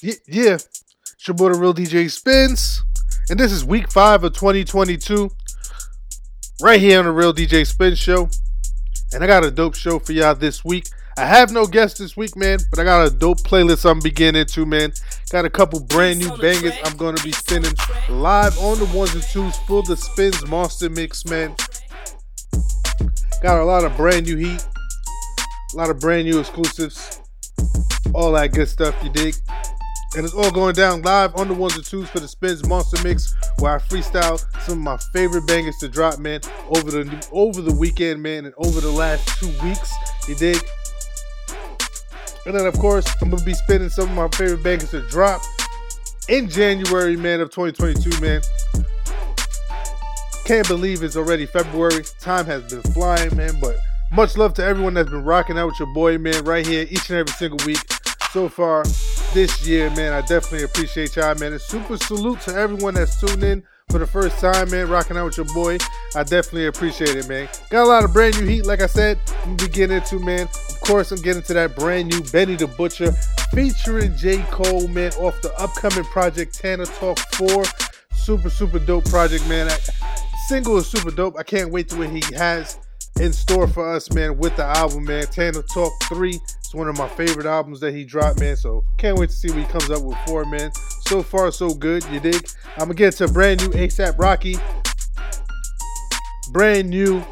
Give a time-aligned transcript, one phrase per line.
[0.00, 0.54] Yeah, yeah.
[0.54, 2.84] It's your boy, the real DJ Spins,
[3.30, 5.28] and this is week five of 2022,
[6.62, 8.28] right here on the Real DJ Spin Show.
[9.12, 10.84] And I got a dope show for y'all this week.
[11.16, 14.46] I have no guests this week, man, but I got a dope playlist I'm beginning
[14.46, 14.92] to, man.
[15.30, 17.74] Got a couple brand new bangers I'm gonna be spinning
[18.08, 21.56] live on the ones and twos for the Spins Monster Mix, man.
[23.42, 24.64] Got a lot of brand new heat,
[25.74, 27.20] a lot of brand new exclusives,
[28.14, 29.34] all that good stuff, you dig?
[30.16, 33.02] And it's all going down live on the ones and twos for the Spins Monster
[33.04, 36.40] Mix, where I freestyle some of my favorite bangers to drop, man,
[36.70, 39.92] over the over the weekend, man, and over the last two weeks.
[40.26, 40.62] You dig?
[42.46, 45.42] And then, of course, I'm gonna be spinning some of my favorite bangers to drop
[46.30, 48.40] in January, man, of 2022, man.
[50.46, 52.02] Can't believe it's already February.
[52.18, 53.60] Time has been flying, man.
[53.60, 53.76] But
[54.10, 57.10] much love to everyone that's been rocking out with your boy, man, right here each
[57.10, 57.84] and every single week
[58.32, 58.84] so far
[59.34, 60.12] this year, man.
[60.12, 61.52] I definitely appreciate y'all, man.
[61.52, 65.24] And super salute to everyone that's tuned in for the first time, man, rocking out
[65.24, 65.78] with your boy.
[66.14, 67.48] I definitely appreciate it, man.
[67.70, 70.42] Got a lot of brand new heat, like I said, I'm getting into, man.
[70.42, 73.12] Of course, I'm getting to that brand new Benny the Butcher
[73.54, 74.42] featuring J.
[74.50, 77.64] Cole, man, off the upcoming project Tana Talk 4.
[78.12, 79.70] Super, super dope project, man.
[80.48, 81.36] Single is super dope.
[81.38, 82.78] I can't wait to what he has
[83.20, 85.26] in store for us, man, with the album, man.
[85.26, 86.40] Tana Talk 3.
[86.58, 88.56] It's one of my favorite albums that he dropped, man.
[88.56, 90.70] So can't wait to see what he comes up with for, man.
[91.06, 92.48] So far, so good, you dig?
[92.76, 94.56] I'm gonna get to brand new ASAP Rocky.
[96.52, 97.24] Brand new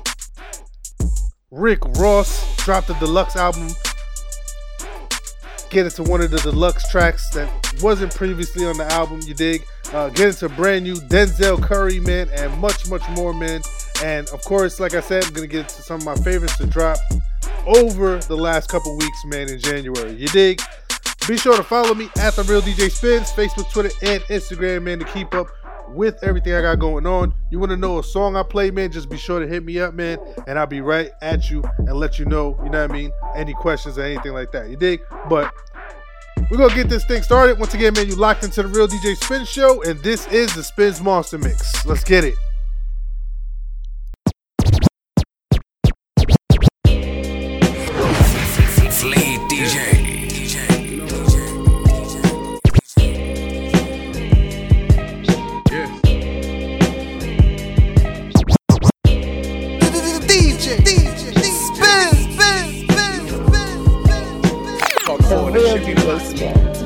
[1.51, 3.69] Rick Ross dropped the deluxe album.
[5.71, 7.49] Get into one of the deluxe tracks that
[7.83, 9.65] wasn't previously on the album, you dig?
[9.93, 13.61] Uh, get into brand new Denzel Curry, man, and much, much more, man.
[14.03, 16.67] And of course, like I said, I'm gonna get to some of my favorites to
[16.67, 16.99] drop
[17.67, 20.13] over the last couple weeks, man, in January.
[20.13, 20.61] You dig?
[21.27, 25.01] Be sure to follow me at the Real DJ Spins, Facebook, Twitter, and Instagram, man,
[25.01, 25.49] to keep up
[25.89, 27.33] with everything I got going on.
[27.51, 28.93] You want to know a song I play, man?
[28.93, 31.95] Just be sure to hit me up, man, and I'll be right at you and
[31.95, 32.59] let you know.
[32.63, 33.13] You know what I mean?
[33.35, 34.69] Any questions or anything like that.
[34.69, 35.01] You dig?
[35.29, 35.53] But
[36.51, 37.59] we're gonna get this thing started.
[37.59, 40.63] Once again, man, you locked into the Real DJ Spin Show, and this is the
[40.63, 41.85] Spins Monster Mix.
[41.85, 42.35] Let's get it.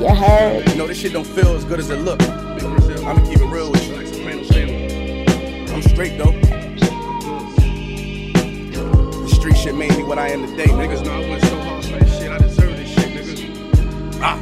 [0.01, 0.67] You heard?
[0.67, 2.19] You know, this shit don't feel as good as it look.
[2.23, 3.97] I'ma keep it real with you.
[5.71, 6.31] I'm straight though.
[9.21, 11.05] The street shit made me what I am today, niggas.
[11.05, 12.31] know I went so hard for this shit.
[12.31, 14.19] I deserve this shit, niggas.
[14.23, 14.39] Ah.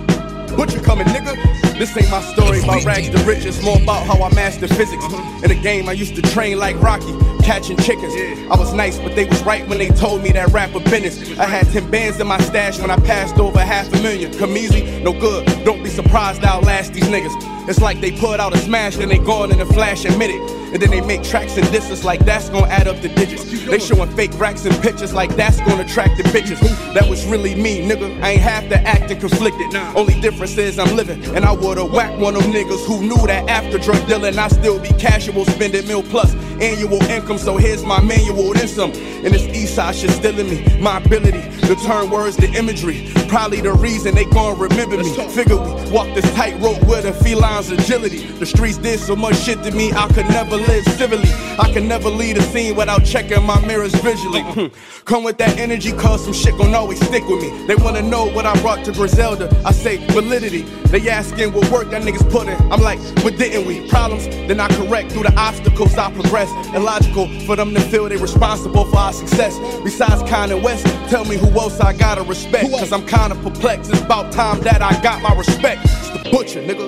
[0.56, 1.69] What you coming, nigga?
[1.80, 5.06] This ain't my story about rags to riches, more about how I mastered physics.
[5.42, 8.14] In the game, I used to train like Rocky, catching chickens.
[8.52, 11.40] I was nice, but they was right when they told me that rapper business.
[11.40, 14.38] I had 10 bands in my stash when I passed over half a million.
[14.38, 15.46] Come easy, no good.
[15.64, 17.59] Don't be surprised I'll last these niggas.
[17.70, 20.42] It's like they put out a smash, then they gone in a flash and minute.
[20.74, 23.44] And then they make tracks and disses like that's gonna add up the digits.
[23.44, 26.60] They showing fake racks and pictures like that's gonna attract the bitches.
[26.96, 28.24] That was really me, nigga.
[28.24, 29.76] I ain't have to act and conflicted.
[29.96, 31.24] Only difference is I'm living.
[31.36, 34.48] And I would've whacked one of them niggas who knew that after drug dealing, I
[34.48, 37.38] still be casual, spending mil plus annual income.
[37.38, 38.92] So here's my manual, then some.
[38.92, 40.80] And this east side shit still in me.
[40.80, 43.14] My ability to turn words to imagery.
[43.30, 45.14] Probably the reason they gon' remember me.
[45.30, 48.26] Figure we walk this tightrope with a feline's agility.
[48.26, 51.30] The streets did so much shit to me, I could never live civilly.
[51.60, 54.42] I can never lead a scene without checking my mirrors visually.
[54.42, 54.68] Hmm.
[55.06, 57.68] Come with that energy, cause some shit gon' always stick with me.
[57.68, 59.48] They wanna know what I brought to Griselda.
[59.64, 60.64] I say validity.
[60.90, 62.58] They asking what work that niggas put in.
[62.72, 63.88] I'm like, what didn't we?
[63.90, 66.50] Problems, then I correct through the obstacles I progress.
[66.76, 69.56] Illogical for them to feel they responsible for our success.
[69.84, 72.72] Besides Kanye West, tell me who else I gotta respect.
[72.72, 73.92] Cause I'm kinda perplexed.
[73.92, 75.82] It's about time that I got my respect.
[75.84, 76.88] It's the butcher, nigga.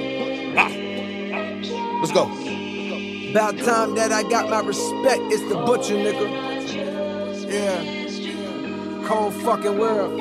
[0.58, 0.70] Ah.
[2.00, 2.24] Let's go.
[3.32, 5.22] About time that I got my respect.
[5.34, 6.28] It's the butcher, nigga.
[7.52, 9.08] Yeah.
[9.08, 10.20] Cold fucking world.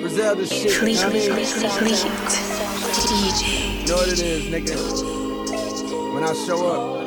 [0.00, 0.72] Griselda shit.
[0.72, 2.06] Fleet, I mean, Fleet,
[3.06, 3.82] DJ.
[3.82, 4.76] You know what it is, nigga.
[6.12, 7.03] When I show up,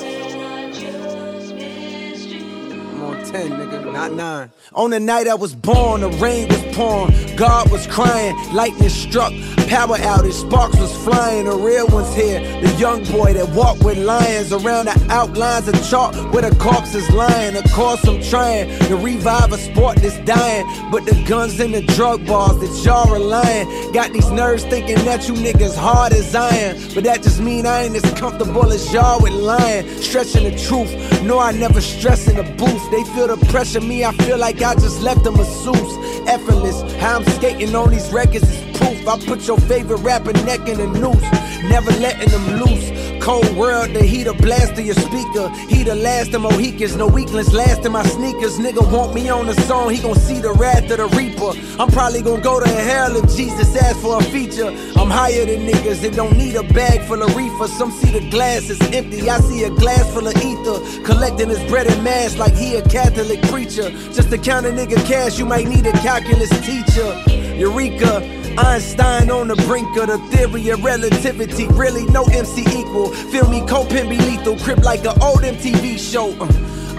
[3.31, 4.51] 10, nigga, not 9.
[4.73, 7.13] On the night I was born, the rain was pouring.
[7.35, 9.33] God was crying, lightning struck,
[9.67, 11.45] power outage, sparks was flying.
[11.45, 15.75] The real ones here, the young boy that walked with lions around the outlines of
[15.89, 17.55] chalk where the corpse is lying.
[17.55, 21.81] Of course, I'm trying to revive a sport that's dying, but the guns and the
[21.81, 26.77] drug bars that y'all relying got these nerves thinking that you niggas hard as iron.
[26.95, 30.91] But that just mean I ain't as comfortable as y'all with lying, stretching the truth.
[31.23, 32.91] No, I never stress in the booth.
[32.91, 36.27] They feel the pressure, me, I feel like I just left a masseuse.
[36.27, 39.07] Effortless, how I'm skating on these records is proof.
[39.07, 41.21] I put your favorite rapper neck in a noose,
[41.63, 43.07] never letting them loose.
[43.21, 45.49] Cold world, the heat a blast to your speaker.
[45.67, 48.57] He the last of Mohicans, no weaklings last in my sneakers.
[48.57, 51.51] Nigga want me on the song, he gon' see the wrath of the reaper.
[51.77, 54.67] I'm probably gon' go to hell if Jesus asks for a feature.
[54.95, 57.67] I'm higher than niggas that don't need a bag full of reefer.
[57.67, 61.03] Some see the glass is empty, I see a glass full of ether.
[61.03, 63.89] Collecting his bread and mass like he a Catholic preacher.
[64.13, 67.11] Just to count a nigga cash, you might need a calculus teacher.
[67.57, 68.46] Eureka.
[68.57, 71.67] Einstein on the brink of the theory of relativity.
[71.67, 73.11] Really, no MC equal.
[73.31, 74.57] Feel me, Copen be lethal.
[74.57, 76.31] Crip like an old MTV show.
[76.39, 76.47] Uh,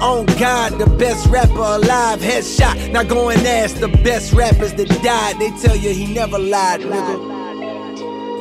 [0.00, 2.20] on God, the best rapper alive.
[2.20, 2.92] Headshot.
[2.92, 5.38] Now go and ask the best rappers that died.
[5.38, 7.18] They tell you he never lied, nigga.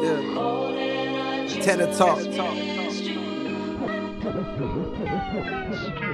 [0.04, 1.62] Yeah.
[1.64, 2.20] Tana Talk.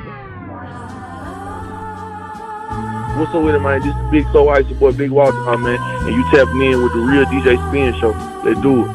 [3.16, 3.80] What's up with it, man?
[3.82, 5.78] This is Big So Ice, your boy Big Walter, my man.
[6.08, 8.10] And you tapping in with the real DJ Spin Show.
[8.44, 8.92] Let's do it.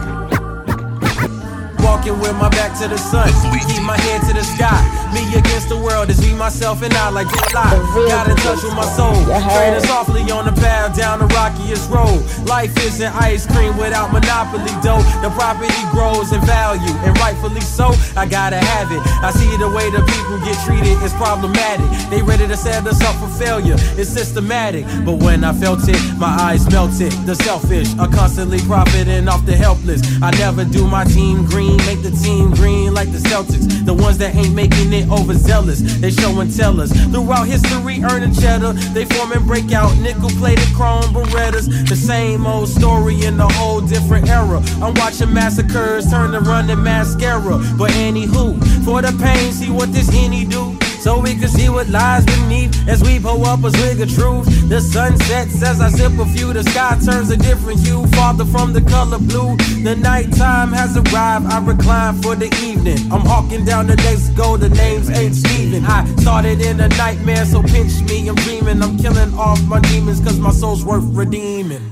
[1.83, 3.27] Walking with my back to the sun,
[3.67, 5.04] keep my head to the sky.
[5.15, 7.71] Me against the world is me, myself, and I like to July.
[8.11, 9.15] Got in touch with my soul,
[9.55, 12.19] training softly on the path down the rockiest road.
[12.45, 14.99] Life isn't ice cream without monopoly dough.
[15.23, 17.95] The property grows in value, and rightfully so.
[18.17, 18.99] I gotta have it.
[19.23, 21.87] I see the way the people get treated is problematic.
[22.11, 23.77] They ready to set us up for failure.
[23.95, 27.13] It's systematic, but when I felt it, my eyes melted.
[27.25, 30.01] The selfish are constantly profiting off the helpless.
[30.21, 33.85] I never do my team green, make the team green like the Celtics.
[33.85, 36.91] The ones that ain't making it overzealous, they show and tell us.
[37.11, 41.67] Throughout history, earning cheddar, they form and break out nickel plated chrome Berettas.
[41.87, 44.61] The same old story in a whole different era.
[44.81, 47.57] I'm watching massacres turn to running mascara.
[47.77, 50.77] But anywho, for the pain, see what this any do.
[51.05, 54.47] So we can see what lies beneath as we pull up a swig of truth.
[54.67, 58.43] The sun sets as I sip a few, the sky turns a different hue, farther
[58.43, 59.55] from the color blue.
[59.83, 62.97] The nighttime has arrived, I recline for the evening.
[63.13, 65.85] I'm hawking down the next goal, the names ain't Steven.
[65.85, 68.81] I started in a nightmare, so pinch me, I'm dreaming.
[68.81, 71.83] I'm killing off my demons, cause my soul's worth redeeming.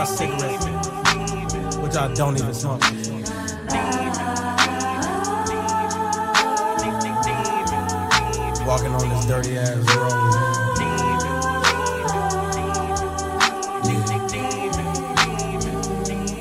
[0.00, 0.64] My cigarette,
[1.82, 2.80] which I don't even smoke.
[8.66, 10.16] Walking on this dirty ass road.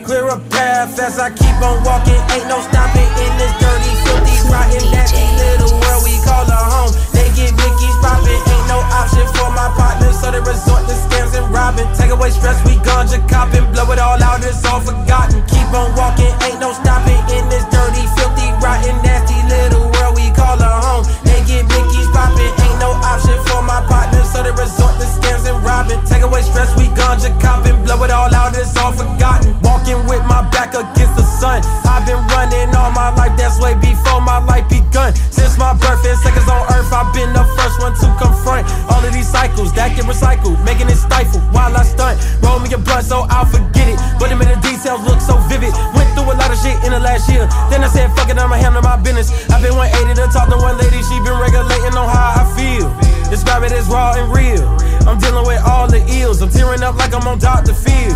[0.06, 2.16] Clear a path as I keep on walking.
[2.32, 6.94] Ain't no stopping in this dirty, filthy, rotten, nasty little world we call a home.
[7.12, 11.50] They get Mickey's popping, no option for my partner, so they resort to scams and
[11.50, 11.90] robbing.
[11.98, 15.42] Take away stress, we ganja copping, blow it all out, it's all forgotten.
[15.50, 20.30] Keep on walking, ain't no stopping in this dirty, filthy, rotten, nasty little world we
[20.38, 21.04] call a home.
[21.26, 25.60] They get Mickey's popping, ain't no option for my partners, so resort to scams and
[25.64, 26.00] robbing.
[26.08, 29.56] Take away stress, we ganja copping, blow it all out, it's all forgotten.
[29.62, 31.60] Walking with my back against the sun.
[31.84, 35.16] I've been running all my life, that's way before my life begun.
[35.32, 39.04] Since my birth and seconds on earth, I've been the first one to confront all
[39.04, 42.20] of these cycles that get recycled, making it stifle while I stunt.
[42.42, 45.74] Roll me a blunt so I'll forget it, but the details look so vivid.
[45.96, 48.38] Went through a lot of shit in the last year, then I said, fuck it,
[48.38, 49.32] I'ma handle my business.
[49.52, 53.19] I've been 180 to talk to one lady, she been regulating on how I feel.
[53.30, 54.68] Describe it as raw and real.
[55.08, 57.74] I'm dealing with all the ills, I'm tearing up like I'm on Dr.
[57.74, 58.16] Phil.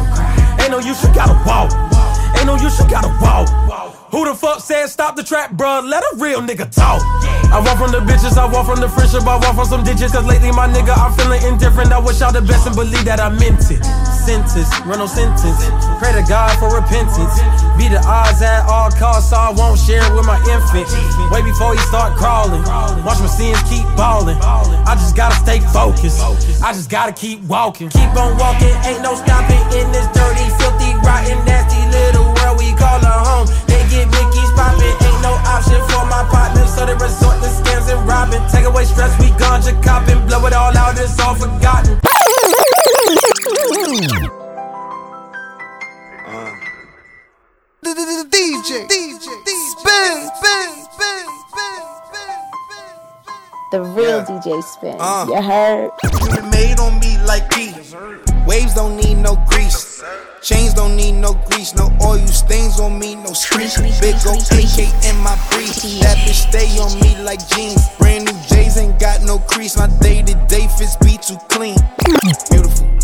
[0.60, 1.72] Ain't no use, you gotta walk.
[2.38, 3.63] Ain't no use, you gotta walk.
[4.14, 5.82] Who the fuck said stop the trap, bruh?
[5.90, 7.02] Let a real nigga talk.
[7.50, 10.14] I walk from the bitches, I walk from the friendship, I walk from some ditches.
[10.14, 11.90] Cause lately, my nigga, I'm feeling indifferent.
[11.90, 13.82] I wish y'all the best and believe that I meant it.
[14.22, 15.66] Sentence, run no sentence.
[15.98, 17.42] Pray to God for repentance.
[17.74, 20.86] Be the odds at all costs, so I won't share it with my infant.
[21.34, 22.62] Way before he start crawling.
[23.02, 24.38] Watch my sins keep balling.
[24.86, 26.22] I just gotta stay focused.
[26.62, 27.90] I just gotta keep walking.
[27.90, 31.83] Keep on walking, ain't no stopping in this dirty, filthy, rotten, nasty
[32.64, 33.48] we call a home.
[33.68, 37.92] They get Mickey's popping, ain't no option for my partner, so they resort to scams
[37.92, 38.44] and robbing.
[38.52, 40.26] Take away stress, we ganja copping.
[40.28, 42.00] Blow it all out, it's all forgotten.
[46.28, 46.52] Uh.
[47.84, 49.28] DJ, DJ,
[49.72, 52.03] spin, spin, spin, spin,
[53.74, 54.96] The real DJ spin.
[55.00, 55.26] Uh.
[55.28, 55.90] You heard?
[56.06, 56.50] spin.
[56.52, 57.74] Made on me like P.
[58.46, 60.04] Waves don't need no grease.
[60.44, 63.82] Chains don't need no grease, no oil stains on me, no streaks.
[64.00, 64.78] Big old AK
[65.10, 65.74] in my brief.
[66.06, 67.90] That bitch stay on me like jeans.
[67.98, 69.76] Brand new J's ain't got no crease.
[69.76, 71.78] My day to day fits be too clean.
[72.52, 73.03] Beautiful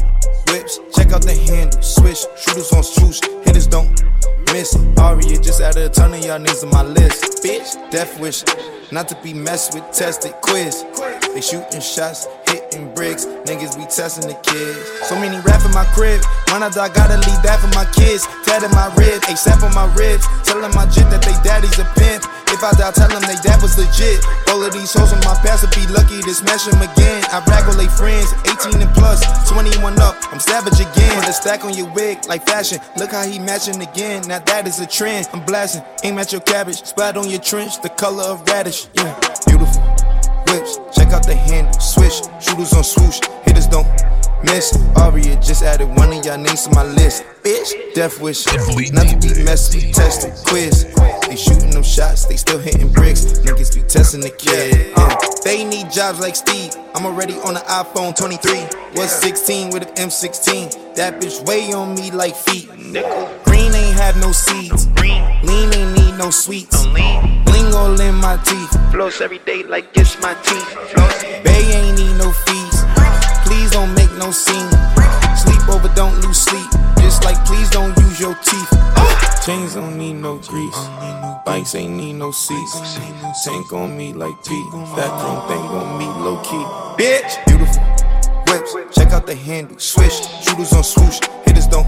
[1.10, 1.82] check out the handle.
[1.82, 3.90] Swish, shooters on swoosh, hitters don't
[4.54, 4.76] miss.
[4.98, 7.44] Arya just added a ton of y'all niggas on my list.
[7.44, 8.44] Bitch, death wish,
[8.92, 10.86] not to be messed with, tested quiz.
[11.34, 14.82] They shooting shots, hitting bricks, niggas be testing the kids.
[15.08, 18.26] So many rap in my crib, when I die, gotta leave that for my kids.
[18.46, 22.26] Tatted my rib, ASAP on my ribs, telling my jit that they daddy's a pimp.
[22.50, 24.26] If I die, tell them they dad was legit.
[24.50, 27.24] All of these hoes on my past would be lucky to smash them again.
[27.32, 30.18] I brag on they friends, 18 and plus, 21 up.
[30.34, 31.14] I'm savage again.
[31.22, 32.80] Put a stack on your wig like fashion.
[32.98, 34.28] Look how he matching again.
[34.28, 35.30] Now that is a trend.
[35.32, 35.84] I'm blasting.
[36.04, 36.84] Aim at your cabbage.
[36.84, 38.88] Splat on your trench, the color of radish.
[38.96, 39.14] Yeah,
[39.46, 39.79] beautiful
[40.52, 40.80] whips.
[40.96, 41.74] Check out the handle.
[41.80, 42.22] switch.
[42.42, 43.20] Shooters on swoosh.
[43.46, 43.88] Hitters don't
[44.44, 44.78] miss.
[44.96, 47.24] Arya just added one of y'all names to my list.
[47.44, 48.46] Bitch, death wish.
[48.46, 49.96] Not to be messy, with.
[49.96, 50.94] Tested quiz.
[51.28, 52.26] They shooting them shots.
[52.26, 53.26] They still hitting bricks.
[53.46, 54.94] Niggas be testing the kid.
[54.96, 56.74] Uh, they need jobs like Steve.
[56.96, 58.68] I'm already on the iPhone 23.
[58.96, 60.96] Was 16 with an M16.
[60.96, 62.68] That bitch weigh on me like feet.
[62.70, 64.88] Green ain't have no seeds.
[65.44, 66.86] Lean ain't need no sweets.
[66.86, 68.92] Bling all in my teeth.
[68.92, 70.70] Floss every day like it's my teeth.
[71.46, 72.78] Bay ain't need no fees.
[73.48, 74.70] Please don't make no scene.
[75.38, 76.70] Sleep over, don't lose sleep.
[77.00, 78.70] Just like please don't use your teeth.
[79.46, 80.82] Chains don't need no grease.
[81.46, 83.00] Bikes ain't need no seats.
[83.46, 84.50] Tank on me like P.
[84.96, 86.66] Fat chrome thing on me low key.
[87.02, 87.82] Bitch, beautiful
[88.52, 88.76] whips.
[88.94, 89.80] Check out the handle.
[89.80, 90.20] Swish.
[90.44, 91.20] Shooters on swoosh.
[91.46, 91.88] Hitters don't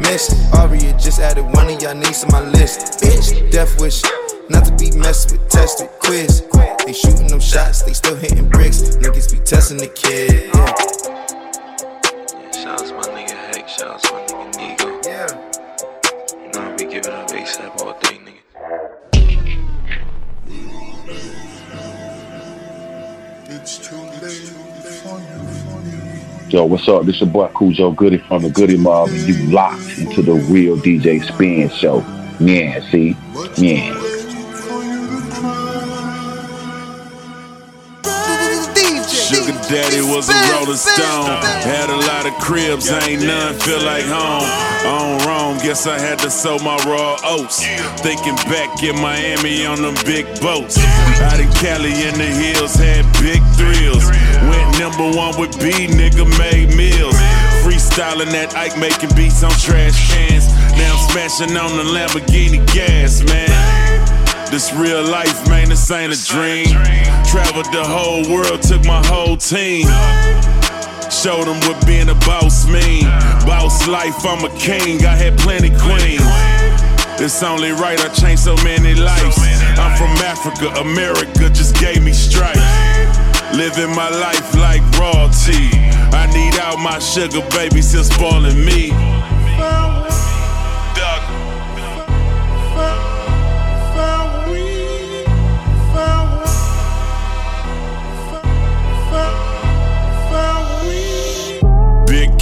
[0.00, 0.30] miss.
[0.54, 3.00] Arya just added one of y'all names to my list.
[3.02, 4.02] Bitch, death wish.
[4.48, 6.42] Not to be messed with, tested, quiz.
[6.84, 8.80] They shooting them shots, they still hitting bricks.
[8.96, 10.50] Niggas be testing the kid.
[10.54, 10.66] Yeah.
[12.52, 15.04] Shouts my nigga Heck, shouts my nigga Nigo.
[15.04, 15.26] Yeah.
[16.44, 18.36] You know, I be giving up ASAP all day, nigga.
[26.48, 27.02] Yo, what's up?
[27.04, 30.76] This your boy Khujo Goodie from the Goodie Mob, and you locked into the real
[30.76, 32.04] DJ Spin Show.
[32.38, 33.16] Yeah, see?
[33.56, 33.92] Yeah.
[39.68, 41.26] Daddy was a rolling stone.
[41.66, 44.46] Had a lot of cribs, ain't none feel like home.
[44.86, 47.66] On Rome, guess I had to sow my raw oats.
[47.98, 50.78] Thinking back in Miami on them big boats.
[51.18, 54.06] Out in Cali in the hills, had big thrills.
[54.46, 57.18] Went number one with B, nigga made meals.
[57.66, 60.46] Freestyling that Ike making beats on trash cans.
[60.78, 63.95] Now I'm smashing on the Lamborghini gas, man.
[64.50, 66.66] This real life, man, this ain't a dream.
[67.26, 69.86] Traveled the whole world, took my whole team.
[71.10, 73.04] Showed them what being a boss mean.
[73.44, 76.22] Boss life, I'm a king, I had plenty queens.
[77.18, 79.36] It's only right I changed so many lives.
[79.78, 82.60] I'm from Africa, America just gave me stripes.
[83.54, 85.70] Living my life like royalty.
[86.12, 88.92] I need out my sugar, baby, since spoiling me.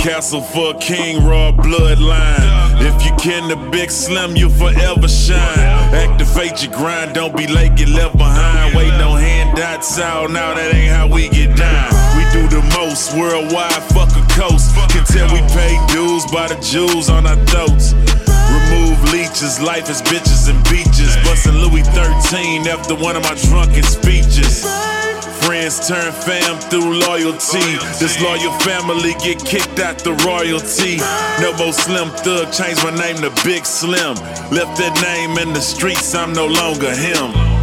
[0.04, 2.76] Castle for a king, raw bloodline.
[2.76, 5.58] If you kin the big slim, you'll forever shine.
[5.96, 8.76] Activate your grind, don't be late, get left behind.
[8.76, 11.88] Wait, no handouts out, now that ain't how we get down.
[12.20, 14.76] We do the most worldwide, fuck a coast.
[14.92, 17.94] Can tell we pay dues by the jewels on our throats.
[18.52, 21.16] Remove leeches, life is bitches and beaches.
[21.24, 24.68] Bustin' Louis 13 after one of my drunken speeches.
[25.44, 27.76] Friends turn fam through loyalty.
[28.00, 30.96] This loyal family get kicked out the royalty.
[31.42, 34.14] No more Slim Thug, changed my name to Big Slim.
[34.50, 37.53] Left that name in the streets, I'm no longer him.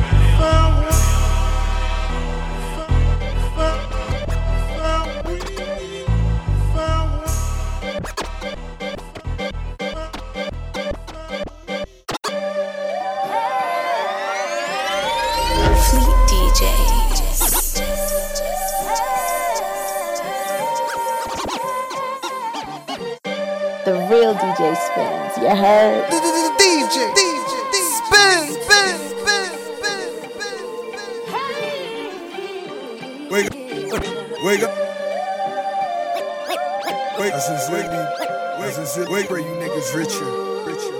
[39.95, 40.25] Richer.
[40.65, 40.95] richer.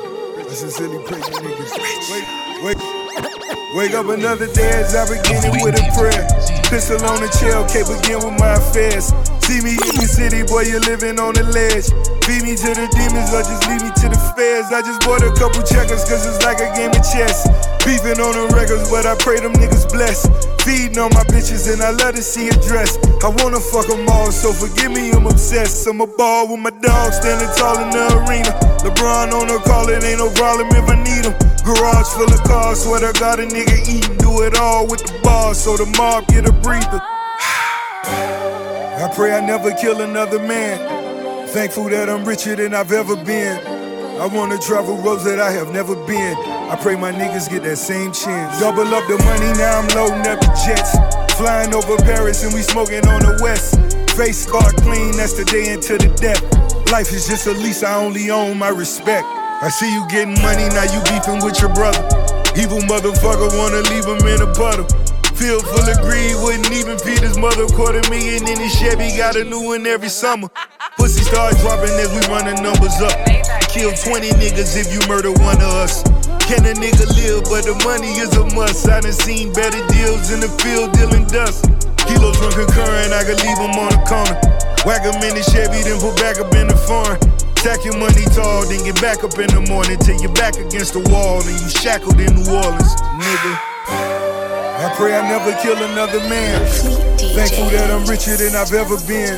[0.50, 1.72] I sincerely pray you niggas.
[2.12, 2.28] Wake,
[2.64, 6.28] wake, wake up another day as I begin it with a prayer.
[6.70, 9.12] Pistol on the chair, okay, begin with my affairs.
[9.48, 11.90] See me in the city, boy, you're living on the ledge.
[12.24, 14.70] Feed me to the demons or just leave me to the feds.
[14.70, 17.50] I just bought a couple checkers, cause it's like a game of chess.
[17.84, 20.30] Beefing on the records, but I pray them niggas bless.
[20.62, 22.96] Feeding on my bitches, and I love to see a dress.
[23.26, 25.90] I wanna fuck them all, so forgive me, I'm obsessed.
[25.90, 28.54] I'm a ball with my dog standing tall in the arena.
[28.86, 31.34] LeBron on the call, it ain't no problem if I need him.
[31.66, 34.16] Garage full of cars, swear to God, a nigga eating.
[34.22, 37.02] Do it all with the bars, so the mob get a breather.
[39.16, 41.48] Pray I never kill another man.
[41.50, 43.58] Thankful that I'm richer than I've ever been.
[44.22, 46.36] I wanna travel roads that I have never been.
[46.72, 48.60] I pray my niggas get that same chance.
[48.62, 50.96] Double up the money, now I'm loading up the jets.
[51.36, 53.76] Flying over Paris and we smoking on the west.
[54.16, 56.42] Face scar clean, that's the day into the death.
[56.90, 59.28] Life is just a lease, I only own my respect.
[59.28, 62.00] I see you getting money, now you beefing with your brother.
[62.56, 64.88] Evil motherfucker wanna leave him in a puddle.
[65.36, 67.66] Field full of greed, wouldn't even feed his mother.
[67.68, 70.50] Quarter million in his Chevy, got a new one every summer.
[70.98, 73.16] Pussy start dropping as we run the numbers up.
[73.70, 76.04] Kill 20 niggas if you murder one of us.
[76.46, 78.88] Can a nigga live, but the money is a must.
[78.88, 81.66] I done seen better deals in the field dealing dust.
[82.06, 84.36] Kilos run concurrent, I could leave them on the corner.
[84.86, 87.18] Whack them in the Chevy, then put back up in the foreign.
[87.62, 90.94] Stack your money tall, then get back up in the morning till you're back against
[90.94, 94.21] the wall and you shackled in New Orleans, nigga.
[94.82, 96.66] I pray I never kill another man.
[97.38, 99.38] Thankful that I'm richer than I've ever been.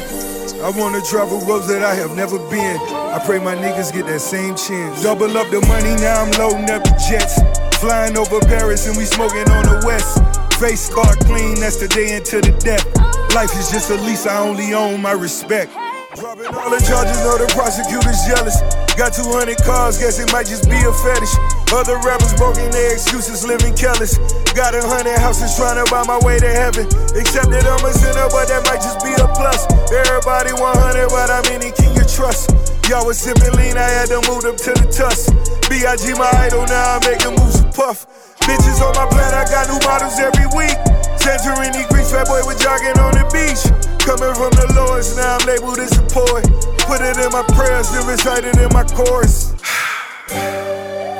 [0.64, 2.80] I wanna travel roads that I have never been.
[3.12, 5.04] I pray my niggas get that same chance.
[5.04, 7.44] Double up the money, now I'm loading up the jets.
[7.84, 10.24] Flying over Paris and we smoking on the west.
[10.64, 12.88] Face scar clean, that's the day into the death.
[13.36, 15.76] Life is just a lease, I only own my respect.
[16.16, 18.64] Dropping all the charges, know the prosecutor's jealous.
[18.96, 21.36] Got 200 cars, guess it might just be a fetish.
[21.74, 24.22] Other rappers broken their excuses, living careless.
[24.54, 26.86] Got a hundred houses trying to buy my way to heaven.
[27.18, 29.66] Except that I'm a sinner, but that might just be a plus.
[29.90, 32.54] Everybody 100, but how many can you trust?
[32.86, 35.34] Y'all was sipping lean, I had to move up to the tusk.
[35.66, 36.14] B.I.G.
[36.14, 38.06] my idol, now I'm making moves to puff.
[38.46, 40.78] Bitches on my plan, I got new models every week.
[41.18, 43.66] Santorini, Greece, fat boy, we jogging on the beach.
[44.06, 46.46] Coming from the lowest, now I'm labeled as a poet.
[46.86, 49.58] Put it in my prayers, then recite it in my chorus.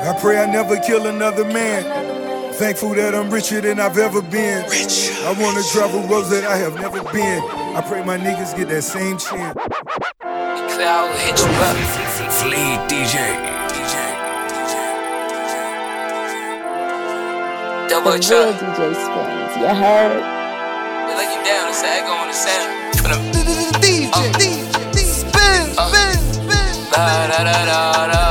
[0.06, 2.52] I pray I never kill another man.
[2.54, 4.62] Thankful that I'm richer than I've ever been.
[4.68, 5.10] Rich.
[5.24, 7.42] I wanna travel roads that I have never been.
[7.74, 9.56] I pray my niggas get that same chance.
[10.20, 11.76] Cloud hit you up.
[12.36, 13.16] Fleet DJ.
[17.88, 18.60] Double The real chuck.
[18.60, 19.56] DJ spins.
[19.56, 20.20] You heard?
[21.08, 21.70] We let you down.
[21.70, 22.68] It's that going to sound.
[23.00, 23.22] For them.
[23.80, 26.92] DJ, DJ, spin, spin, spin.
[26.92, 28.23] La da da da da da.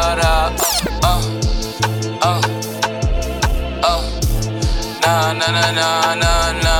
[5.53, 6.75] Na na na na na.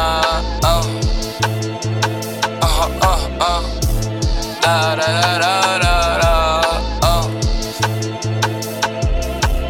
[0.65, 0.86] Uh.
[2.59, 3.63] Uh uh uh.
[4.62, 6.33] Da da da da da.
[7.05, 7.25] Uh.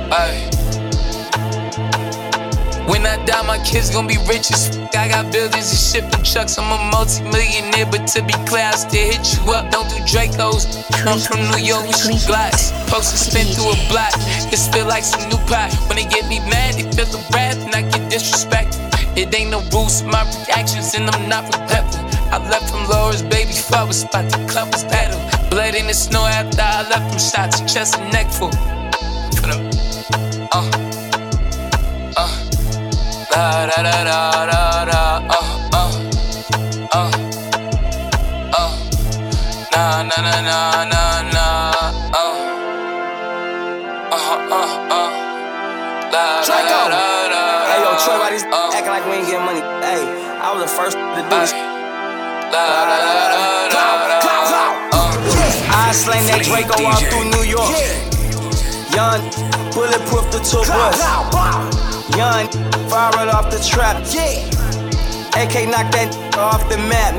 [0.09, 0.35] Ay.
[2.87, 6.23] When I die, my kids gon' be rich as f- I got buildings and shipping
[6.23, 6.57] trucks.
[6.57, 9.69] I'm a multi-millionaire, but to be clear, I still hit you up.
[9.71, 10.63] Don't do Dracos.
[11.05, 12.71] I'm from New York, we shoot glocks.
[12.87, 14.13] Post to spin through a block.
[14.47, 15.75] It feel like some new pot.
[15.87, 18.82] When they get me mad, they feel the wrath and I get disrespected.
[19.15, 22.01] It ain't no rules my reactions, and I'm not regretful.
[22.33, 25.19] I left from Laura's baby father spot, the club was pedal.
[25.49, 28.51] Blood in the snow after I left from shots, chest and neck full.
[29.37, 29.69] For uh,
[30.51, 30.69] uh.
[33.31, 35.91] La da da da da da, uh, uh,
[36.93, 37.11] uh,
[38.57, 38.71] uh,
[39.71, 41.12] na na na na na na,
[50.63, 51.51] the first to do this.
[51.51, 52.55] Uh,
[55.75, 57.67] I slang that Draco all through New York.
[58.95, 59.19] Young,
[59.75, 60.99] bulletproof the tour bus.
[62.15, 62.47] Young,
[62.87, 64.07] viral off the trap.
[65.35, 67.13] AK knock that off the map.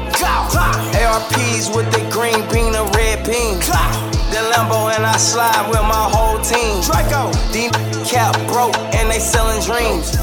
[0.94, 4.13] ARPs with the green bean and red beam.
[4.34, 6.82] The Lambo and I slide with my whole team.
[6.82, 7.70] Draco, these
[8.02, 10.16] cap broke and they selling dreams.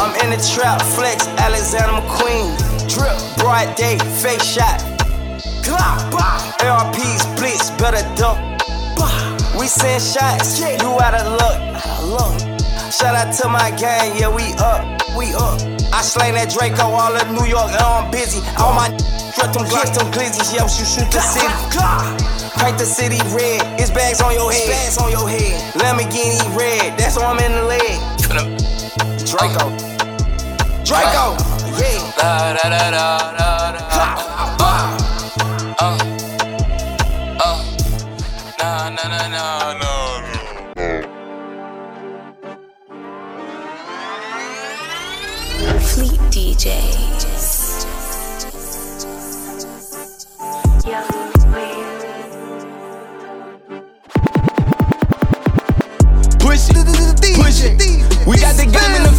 [0.00, 2.56] I'm in the trap, flex Alexander McQueen.
[2.88, 4.80] Drip, bright day, fake shot.
[6.64, 8.40] ARPs blitz, better dump.
[9.58, 11.26] We send shots, you out of
[12.08, 12.40] luck.
[12.90, 14.82] Shout out to my gang, yeah, we up,
[15.14, 15.79] we up.
[15.92, 18.40] I slain that Draco, all of New York, and I'm busy.
[18.58, 18.88] All my
[19.34, 21.50] strut them glocks, them glizzies, yo, you shoot the city.
[22.58, 24.68] Paint the city red, it's bags on your head.
[24.68, 25.58] Bags on your head.
[25.74, 27.98] Lamborghini red, that's why I'm in the leg.
[29.26, 29.70] Draco.
[30.84, 31.36] Draco,
[31.78, 32.12] yeah.
[32.16, 33.80] Da da da da da da.
[35.78, 36.09] Uh,
[46.60, 47.86] DJs.
[56.38, 58.26] Push it, push it.
[58.26, 59.09] We got the game in the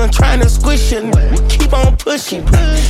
[0.00, 1.04] I'm trying to squish it.
[1.48, 2.44] Keep on pushing.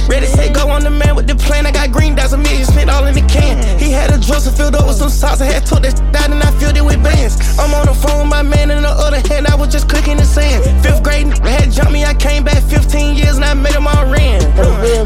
[0.08, 1.66] Ready, say go on the man with the plan.
[1.66, 3.56] I got green dots, a million spent all in the can.
[3.78, 5.40] He had a dresser filled up with some sauce.
[5.40, 7.36] I had took that out and I filled it with bands.
[7.58, 8.70] I'm on the phone with my man.
[8.70, 10.64] In the other hand, I was just cooking the sand.
[10.82, 12.04] Fifth grade, had jumped me.
[12.04, 14.40] I came back 15 years and I made them all ran.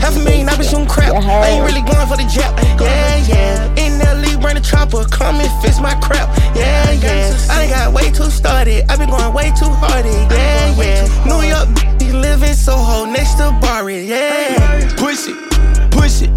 [0.00, 1.12] Half a million, I been shooting crap.
[1.14, 2.54] I ain't really going for the jab.
[2.80, 3.84] Yeah, yeah.
[3.84, 5.04] In that league, bring the chopper.
[5.10, 6.28] Come and fix my crap.
[6.54, 7.34] Yeah, yeah.
[7.50, 8.84] I done got way too started.
[8.88, 10.04] I been going way too hard.
[10.04, 11.26] Yeah, yeah.
[11.26, 14.04] New York, be living Soho next to Barry.
[14.04, 14.94] Yeah.
[14.96, 16.30] Push it, push it.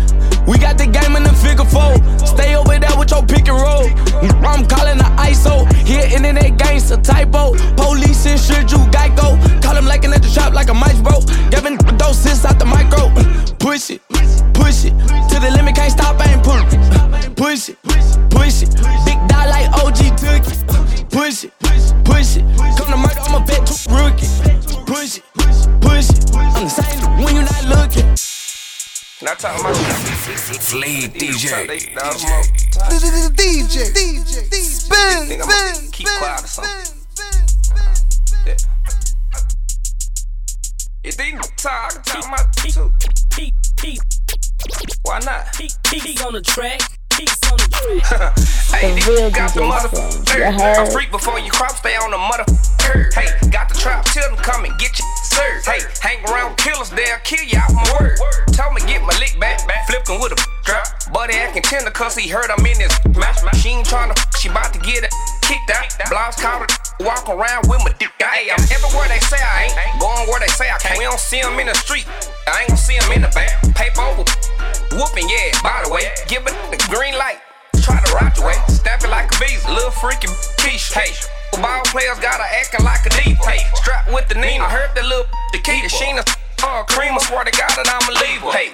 [0.48, 1.96] We got the game in the figure four.
[2.26, 3.88] Stay over there with your pick and roll.
[4.44, 5.72] I'm calling the ISO.
[5.86, 7.54] Here internet gangster typo.
[7.76, 9.38] Police insured you Geico.
[9.62, 11.22] Call him like at the shop like a mice bro.
[11.50, 13.10] Giving doses out the micro.
[13.60, 14.02] Push it,
[14.54, 14.94] push it.
[15.30, 16.62] To the limit, can't stop, I ain't pull.
[17.36, 17.78] Push it,
[18.30, 18.74] push it.
[19.06, 21.10] Big dot like OG took it.
[21.12, 21.54] Push it,
[22.04, 22.44] push it.
[22.78, 24.28] Come to murder, I'ma bet to rookie.
[24.86, 25.24] Push it,
[25.82, 26.36] push it.
[26.36, 28.08] I'm the same when you're not looking.
[29.22, 31.68] Not talking about Fleet DJ.
[33.36, 33.94] DJ.
[33.94, 34.54] DJ.
[34.54, 35.42] Spin.
[35.42, 35.92] Spin.
[35.92, 36.98] Keep quiet or something.
[38.46, 38.56] Yeah.
[41.04, 42.38] You think talk, I can talk my
[42.70, 42.92] too.
[43.32, 44.00] Peak, peak,
[45.04, 45.54] Why not?
[45.54, 46.80] peak, peak on the track.
[47.12, 48.38] Peaks on the track.
[48.72, 49.90] Hey, The real got the DJ mother.
[50.12, 50.38] Spin.
[50.38, 50.92] You A heard?
[50.94, 52.46] freak before you crop, stay on the mother.
[53.14, 57.22] Hey, got the trap, tell them come and get you Hey, hang around killers, they'll
[57.24, 58.18] kill you out my word.
[58.52, 60.84] Told me get my lick back, back flipping with a drop.
[61.14, 63.40] Buddy acting tender cause he heard I'm in this match.
[63.62, 65.88] She ain't tryna, she about to get it kicked out.
[66.10, 66.68] Blouse collar,
[67.00, 68.34] walk around with my dick out.
[68.34, 70.98] Hey, I'm everywhere they say I ain't, going where they say I can't.
[70.98, 72.08] We don't see them in the street,
[72.48, 73.62] I ain't gon' see them in the back.
[73.76, 74.26] Paper over,
[74.98, 76.12] whooping, yeah, by the way.
[76.28, 77.40] Give it the green light.
[77.80, 80.28] Try to rock the way, stamp it like a visa, little freaky
[80.60, 80.92] quiche.
[80.92, 81.14] Hey,
[81.60, 83.44] ball players gotta acting like a diva.
[83.44, 86.24] Hey, strapped with the Nina, I heard that little the key, the Sheena,
[86.64, 88.52] uh, cream, I swear to God that I'm a leaver.
[88.56, 88.72] Hey,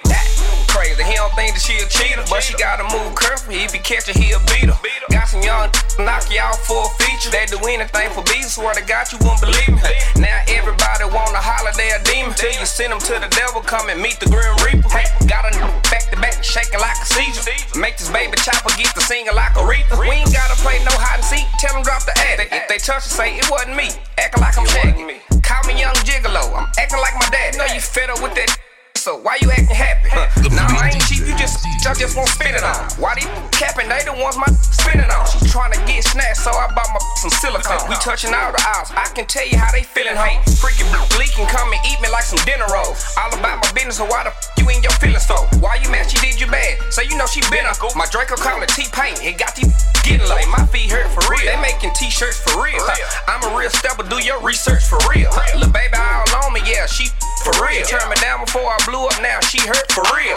[0.77, 3.81] crazy, he don't think that she a cheater, but she gotta move careful, he be
[3.81, 4.77] catching, he a beater.
[5.09, 5.73] Got some young
[6.05, 9.17] knock you out for a feature, they do anything for beats, swear to God you
[9.25, 9.93] won't believe me.
[10.21, 12.37] Now everybody want a holiday, a demon.
[12.37, 14.85] Till you send them to the devil, come and meet the Grim Reaper.
[14.93, 15.51] Hey, got a
[15.89, 17.41] back to back, shaking like a seizure.
[17.73, 19.97] Make this baby chopper get to singing like Aretha.
[19.97, 22.45] We ain't gotta play no hide and seek, tell them drop the ad.
[22.45, 23.89] If they touch it, say it wasn't me.
[24.21, 25.09] Acting like I'm shagging.
[25.41, 27.57] Call me young gigolo, I'm acting like my dad.
[27.57, 28.66] Know you fed up with that
[29.07, 30.11] so why you acting happy?
[30.11, 30.27] Huh.
[30.51, 32.75] Nah, I ain't cheap, you just I just won't spend it on.
[32.99, 33.87] Why these capping?
[33.87, 35.23] They the ones my spinning on.
[35.31, 37.87] She trying to get snatched, so I bought my some silicone.
[37.87, 38.91] We touching all the aisles.
[38.91, 40.43] I can tell you how they feeling, hey.
[40.59, 42.99] Freaking leaking, come and eat me like some dinner rolls.
[43.15, 45.39] All about my business, so why the f- you in your feelings for?
[45.63, 46.11] Why you mad?
[46.11, 49.23] She did you bad, so you know she been a My Draco call it T-Paint.
[49.23, 49.71] It got these
[50.03, 50.51] getting late.
[50.51, 51.47] My feet hurt for real.
[51.47, 52.83] They making t-shirts for real.
[53.31, 55.31] I'm a real stepper, do your research for real.
[55.55, 57.07] Lil' baby all on me, yeah, she
[57.47, 57.85] for real.
[57.85, 60.35] Turn me down before I blew up, now she hurt for real.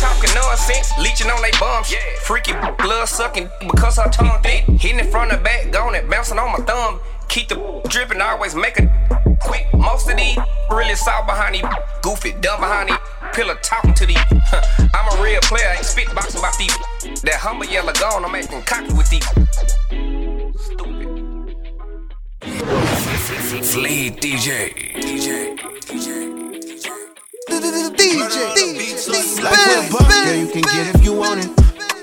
[0.00, 1.92] Talking nonsense, leeching on they bums.
[2.22, 4.64] Freaky blood sucking because her tongue thick.
[4.80, 7.00] Hitting it from the back, going it, bouncing on my thumb.
[7.28, 8.88] Keep the dripping, always make it
[9.40, 9.66] quick.
[9.74, 10.36] Most of these
[10.70, 11.64] really soft behind these,
[12.02, 12.98] goofy, dumb behind these.
[13.32, 14.18] Pillar talking to these.
[14.94, 16.76] I'm a real player, ain't spit boxing about these.
[17.22, 19.24] That humble yellow gone, I'm acting cocky with these.
[20.60, 21.02] Stupid.
[23.64, 24.74] Fleet DJ.
[24.94, 25.56] DJ.
[25.56, 26.41] DJ,
[27.48, 31.50] Like with a boss, girl, you can get if you want it.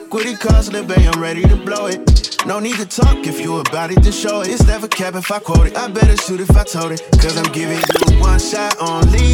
[0.10, 2.38] Quit it, cause the bay, I'm ready to blow it.
[2.46, 4.50] No need to talk if you about it, then show it.
[4.50, 5.78] It's never cap if I quote it.
[5.78, 7.02] I better shoot if I told it.
[7.22, 9.32] Cause I'm giving you one shot only.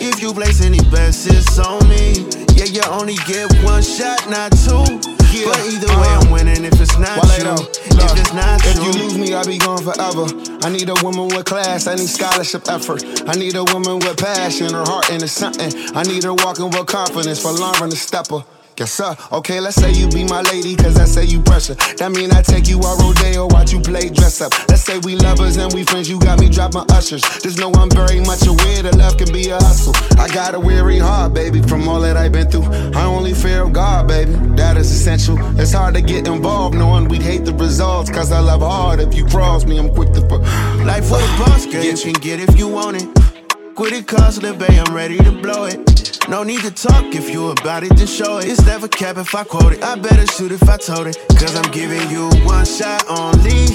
[0.00, 2.26] If you place any bets, it's on me.
[2.54, 5.11] Yeah, you only get one shot, not two.
[5.32, 7.44] Yeah, but either way, I'm winning if it's not Wale you.
[7.44, 8.84] though, If look, it's not if you.
[8.84, 10.26] you lose me, I'll be gone forever.
[10.62, 13.02] I need a woman with class, I need scholarship effort.
[13.28, 15.72] I need a woman with passion, her heart into something.
[15.96, 18.44] I need her walking with confidence for Lauren the stepper.
[18.82, 19.14] Yes, sir.
[19.30, 21.74] Okay, let's say you be my lady, cause I say you pressure.
[21.98, 24.50] That mean I take you out rodeo, watch you play dress up.
[24.68, 27.22] Let's say we lovers and we friends, you got me dropping ushers.
[27.38, 29.94] Just know I'm very much aware that love can be a hustle.
[30.18, 32.64] I got a weary heart, baby, from all that I've been through.
[32.98, 34.32] I only fear of God, baby.
[34.56, 35.38] That is essential.
[35.60, 38.98] It's hard to get involved knowing we'd hate the results, cause I love hard.
[38.98, 40.40] If you cross me, I'm quick to put.
[40.82, 43.76] Life for the boss, girl, you can get if you want it.
[43.76, 46.01] Quit it, cause the bay, I'm ready to blow it.
[46.28, 48.46] No need to talk if you about it, then show it.
[48.46, 49.82] It's never cap if I quote it.
[49.82, 51.18] I better shoot if I told it.
[51.30, 53.66] Cause I'm giving you one shot only.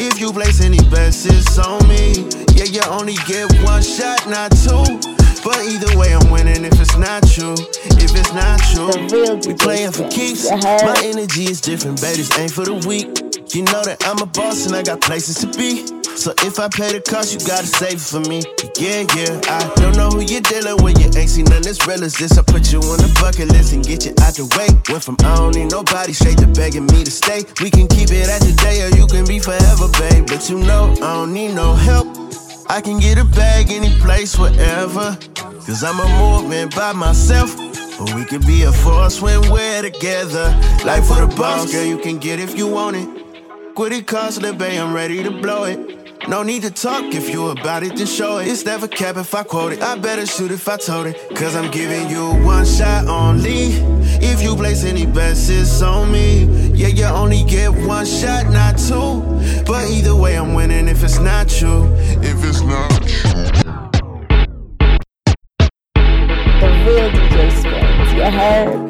[0.00, 2.24] If you place any bets, it's on me.
[2.54, 5.17] Yeah, you only get one shot, not two.
[5.48, 7.56] But either way, I'm winning if it's not true.
[7.56, 10.44] If it's not true, we playing for keeps.
[10.44, 12.20] My energy is different, baby.
[12.20, 13.08] This ain't for the weak.
[13.56, 15.88] You know that I'm a boss and I got places to be.
[16.20, 18.44] So if I pay the cost, you gotta save it for me.
[18.76, 19.40] Yeah, yeah.
[19.48, 21.00] I don't know who you're dealing with.
[21.00, 22.36] You ain't seen none as real as this.
[22.36, 24.68] I put you on the bucket list and get you out the way.
[24.92, 27.48] Went from I don't need nobody straight to begging me to stay.
[27.64, 30.28] We can keep it at today or you can be forever, babe.
[30.28, 32.28] But you know I don't need no help.
[32.70, 35.16] I can get a bag any place, wherever.
[35.34, 37.56] Cause I'm a movement by myself.
[37.98, 40.50] But we can be a force when we're together.
[40.84, 43.74] Life for the boss, girl, you can get if you want it.
[43.74, 46.07] Quit it, cause bay, I'm ready to blow it.
[46.26, 48.48] No need to talk if you about it, then show it.
[48.48, 49.82] It's never cap if I quote it.
[49.82, 51.16] I better shoot if I told it.
[51.34, 53.68] Cause I'm giving you one shot only.
[54.20, 56.44] If you place any bets, it's on me.
[56.74, 59.22] Yeah, you only get one shot, not two.
[59.64, 61.86] But either way, I'm winning if it's not true.
[62.20, 63.68] If it's not true.
[66.60, 68.87] The real DJ Spins, you heard?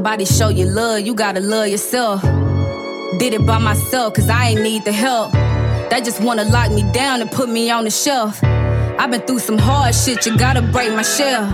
[0.00, 2.22] Nobody show you love, you gotta love yourself.
[3.18, 5.30] Did it by myself, cause I ain't need the help.
[5.90, 8.42] They just wanna lock me down and put me on the shelf.
[8.42, 11.44] I've been through some hard shit, you gotta break my shell.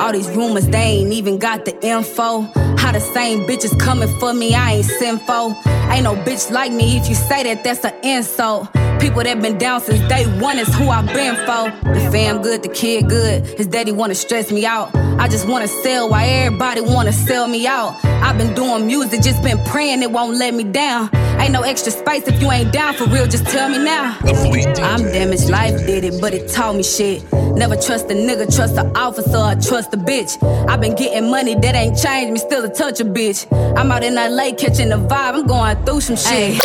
[0.00, 2.40] All these rumors, they ain't even got the info.
[2.82, 5.56] How the same bitches coming for me, I ain't sinful.
[5.92, 8.66] Ain't no bitch like me if you say that, that's an insult.
[9.00, 11.92] People that been down since day one is who I've been for.
[11.92, 13.46] The fam good, the kid good.
[13.58, 14.94] His daddy wanna stress me out.
[14.94, 17.96] I just wanna sell why everybody wanna sell me out.
[18.04, 21.10] I've been doing music, just been praying it won't let me down.
[21.38, 24.16] Ain't no extra space if you ain't down for real, just tell me now.
[24.24, 27.22] I'm damaged, life did it, but it taught me shit.
[27.32, 30.42] Never trust a nigga, trust an officer, or trust a bitch.
[30.68, 33.46] I've been getting money that ain't changed me, still a touch a bitch.
[33.76, 36.60] I'm out in LA catching the vibe, I'm going through some shit.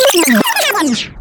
[0.72, 1.19] What's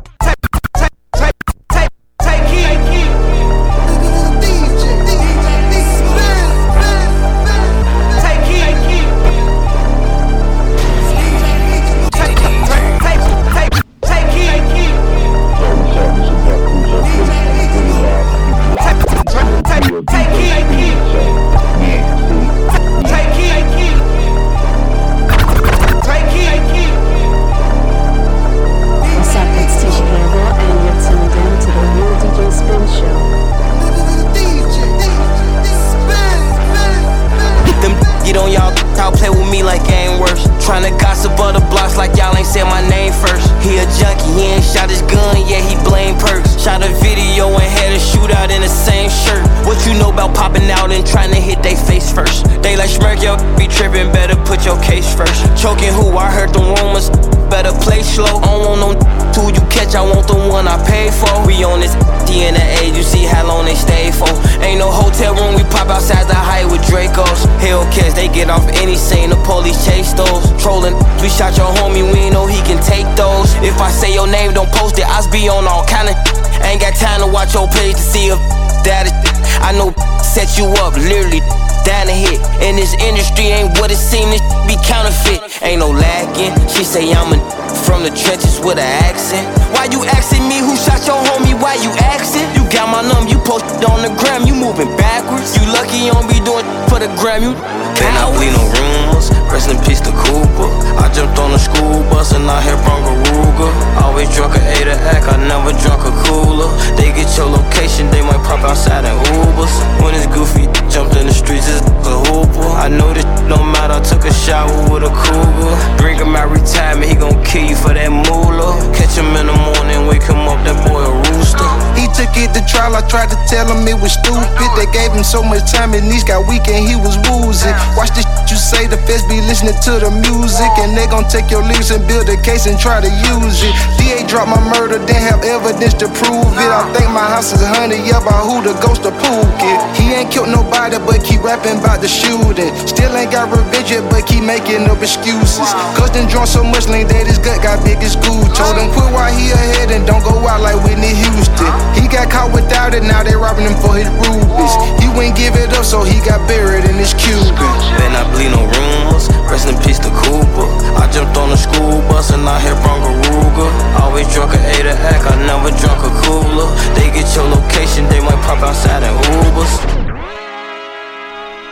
[122.69, 124.69] trial, I tried to tell him it was stupid.
[124.77, 127.73] They gave him so much time, and knees got weak and he was woozy.
[127.97, 130.73] Watch this shit you say, the feds be listening to the music.
[130.81, 133.73] And they gon' take your lyrics and build a case and try to use it.
[134.01, 136.69] DA dropped my murder, didn't have evidence to prove it.
[136.69, 139.77] I think my house is haunted, yeah, by who the ghost of Pookie.
[139.93, 142.73] He ain't killed nobody, but keep rapping about the shooting.
[142.89, 145.69] Still ain't got revenge yet, but keep making up excuses.
[145.93, 148.41] Cause then drunk so much lean that his gut got big as school.
[148.57, 151.69] Told him quit while he ahead and don't go out like Whitney Houston.
[151.93, 154.73] He got caught without it, now they robbing him for his rubies.
[154.99, 157.55] He wouldn't give it up, so he got buried in his Cuban.
[157.95, 160.67] Then I bleed no rumors, rest in peace to Cooper.
[160.99, 163.69] I jumped on the school bus and I hit Bronco Ruger.
[164.03, 166.67] Always drunk a A to act, I never drunk a cooler.
[166.95, 169.13] They get your location, they might pop outside in
[169.47, 169.73] Ubers.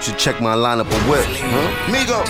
[0.02, 1.92] Should check my lineup of whips, huh?
[1.92, 2.24] Migo,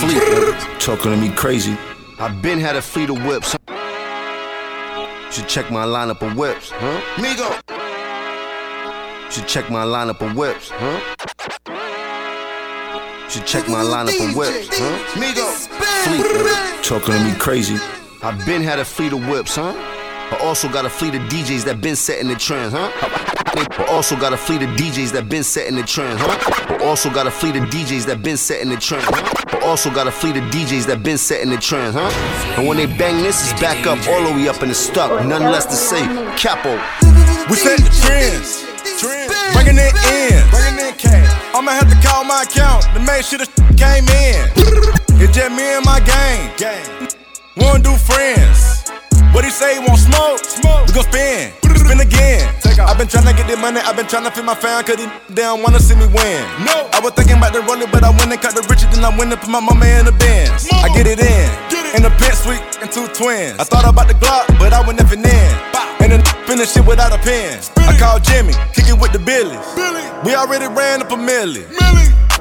[0.00, 0.80] fleet, man.
[0.80, 1.76] talking to me crazy.
[2.18, 3.56] I been had a fleet of whips.
[5.30, 7.00] Should check my lineup of whips, huh?
[7.16, 7.91] Migo.
[9.32, 11.00] Should check my lineup of whips, huh?
[13.30, 14.98] Should check my lineup of whips, huh?
[15.18, 15.48] Migo,
[16.04, 16.82] fleet, man.
[16.82, 17.76] talking to me crazy.
[18.22, 19.72] I been had a fleet of whips, huh?
[19.72, 22.92] I also got a fleet of DJs that been setting the trends, huh?
[23.54, 26.66] But also got a fleet of DJs that been setting the trends, huh?
[26.68, 29.44] But also got a fleet of DJs that been setting the trends, huh?
[29.50, 32.10] But also got a fleet of DJs that been setting the trends, huh?
[32.58, 35.24] And when they bang this, it's back up all the way up and it's stuck.
[35.24, 36.04] Nothing less to say.
[36.36, 36.76] Capo.
[37.48, 38.71] We set the trends.
[39.54, 40.42] Bringing it in.
[40.50, 41.54] Bringing it in cash.
[41.54, 44.42] I'ma have to call my account to make sure the came in.
[45.22, 46.50] It's just me and my gang.
[47.56, 48.90] Wanna do friends.
[49.32, 50.38] What he say, he want smoke?
[50.44, 50.86] Smoke.
[50.88, 51.61] We gon' spin.
[51.84, 52.46] Spin again.
[52.82, 55.62] I've been tryna get the money, I've been tryna feed my fam, cause they don't
[55.62, 56.40] wanna see me win.
[56.64, 56.88] No.
[56.92, 59.10] I was thinking about the rolling, but I went and cut the richer than I
[59.16, 60.68] went and put my mama in the bins.
[60.72, 61.46] I get it in.
[61.70, 61.94] Get it.
[61.96, 63.58] In the pit suite and two twins.
[63.58, 65.52] I thought about the Glock, but I went never in.
[66.02, 67.60] And then finish shit without a pen.
[67.76, 69.62] I called Jimmy, kicking with the Billies.
[70.24, 71.66] We already ran up a milli.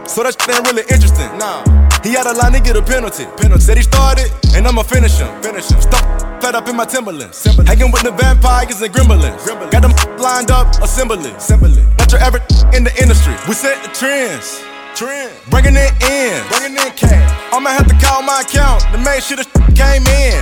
[0.07, 1.29] So that shit ain't really interesting.
[1.37, 1.80] Nah.
[2.03, 3.25] He had a line to get a penalty.
[3.37, 3.61] penalty.
[3.61, 5.29] Said he started, and I'ma finish him.
[5.41, 5.81] Finish him.
[5.81, 7.43] Stop fed up in my Timberlands.
[7.67, 9.45] Hanging with the vampires and gremlins.
[9.71, 11.31] Got them lined up, assembly.
[11.31, 11.83] assembly.
[11.99, 12.43] Not your average
[12.73, 13.33] in the industry.
[13.47, 14.63] We set the trends.
[14.95, 15.31] Trend.
[15.49, 16.41] Bringing it in.
[16.49, 17.53] Bringing in cash.
[17.53, 19.45] I'ma have to call my account to make sure the
[19.77, 20.41] came in.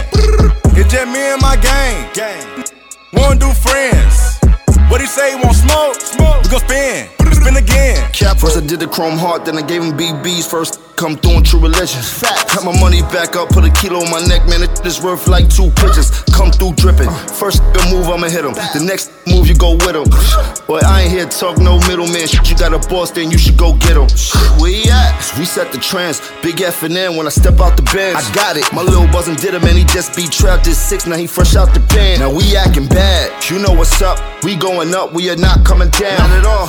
[0.79, 2.09] It's just me and my gang.
[2.13, 2.63] gang.
[3.13, 4.39] Wanna do friends.
[4.89, 5.99] What he say, he want smoke?
[5.99, 6.43] Smoke.
[6.43, 7.18] We gon' spin.
[7.39, 8.11] Spin again.
[8.11, 10.79] Cap first I did the chrome heart, then I gave him BBs first.
[10.97, 12.11] Come through in true religions.
[12.11, 12.49] Fact.
[12.49, 14.61] Cut my money back up, put a kilo on my neck, man.
[14.61, 16.11] It is worth like two pictures.
[16.35, 17.09] Come through dripping.
[17.39, 18.51] First move, I'ma hit him.
[18.75, 20.03] The next move, you go with him.
[20.67, 22.27] Boy, I ain't here to talk no middleman.
[22.27, 24.11] Shit, you got a boss, then you should go get him.
[24.59, 25.15] Where he at?
[25.39, 26.19] We set the trends.
[26.43, 28.19] Big F and N when I step out the bench.
[28.19, 28.67] I got it.
[28.73, 31.07] My little buzzin' did him, and he just be trapped at six.
[31.07, 32.19] Now he fresh out the pen.
[32.19, 33.31] Now we acting bad.
[33.49, 34.19] You know what's up.
[34.43, 35.13] We going up.
[35.13, 36.19] We are not coming down.
[36.19, 36.67] Not at all.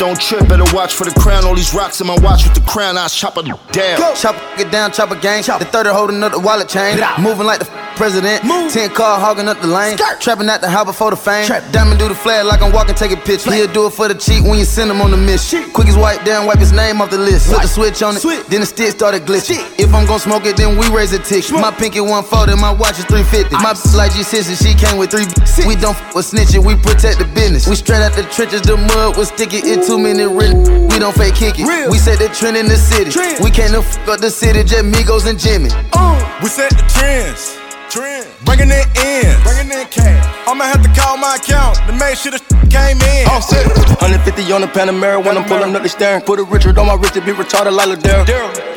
[0.00, 1.44] Don't trip, better watch for the crown.
[1.44, 3.98] All these rocks in my watch with the crown, I chop it down.
[3.98, 4.14] Go.
[4.14, 5.42] Chop it down, chop a gang.
[5.42, 6.98] The 30 holding up the wallet chain.
[7.20, 8.42] Moving like the president.
[8.42, 8.72] Move.
[8.72, 9.98] 10 car hogging up the lane.
[9.98, 10.22] Skirt.
[10.22, 11.44] Trapping at the house before the fame.
[11.44, 11.70] Trap.
[11.70, 13.52] Diamond do the flag like I'm walking, take a picture.
[13.52, 15.70] He'll do it for the cheap when you send him on the mission.
[15.70, 17.48] Quick as white down, wipe his name off the list.
[17.48, 18.46] Flip the switch on it, Switch.
[18.46, 19.60] then the stick started glitching.
[19.78, 21.52] If I'm gon' smoke it, then we raise a ticket.
[21.52, 23.52] My pinky 140, my watch is 350.
[23.60, 25.28] My bitch like G6 she came with three.
[25.68, 27.68] We don't f with snitching, we protect the business.
[27.68, 29.60] We straight out the trenches, the mud was sticky.
[29.60, 30.86] It too many written.
[30.88, 31.66] We don't fake kick it.
[31.66, 31.90] Real.
[31.90, 33.10] We set the trend in the city.
[33.10, 33.42] Trend.
[33.42, 35.68] We can't f up the city, just Migos and Jimmy.
[35.92, 36.14] Uh.
[36.42, 37.58] We set the trends.
[37.90, 38.28] Trend.
[38.44, 39.42] Bringing it in.
[39.42, 40.24] Bringing in cash.
[40.48, 43.28] I'ma have to call my account to make sure the came in.
[43.28, 43.66] All set.
[44.00, 46.22] 150 on the Panamera when I'm pulling up the steering.
[46.22, 48.24] Put a Richard on my wrist to be retarded like Ladera.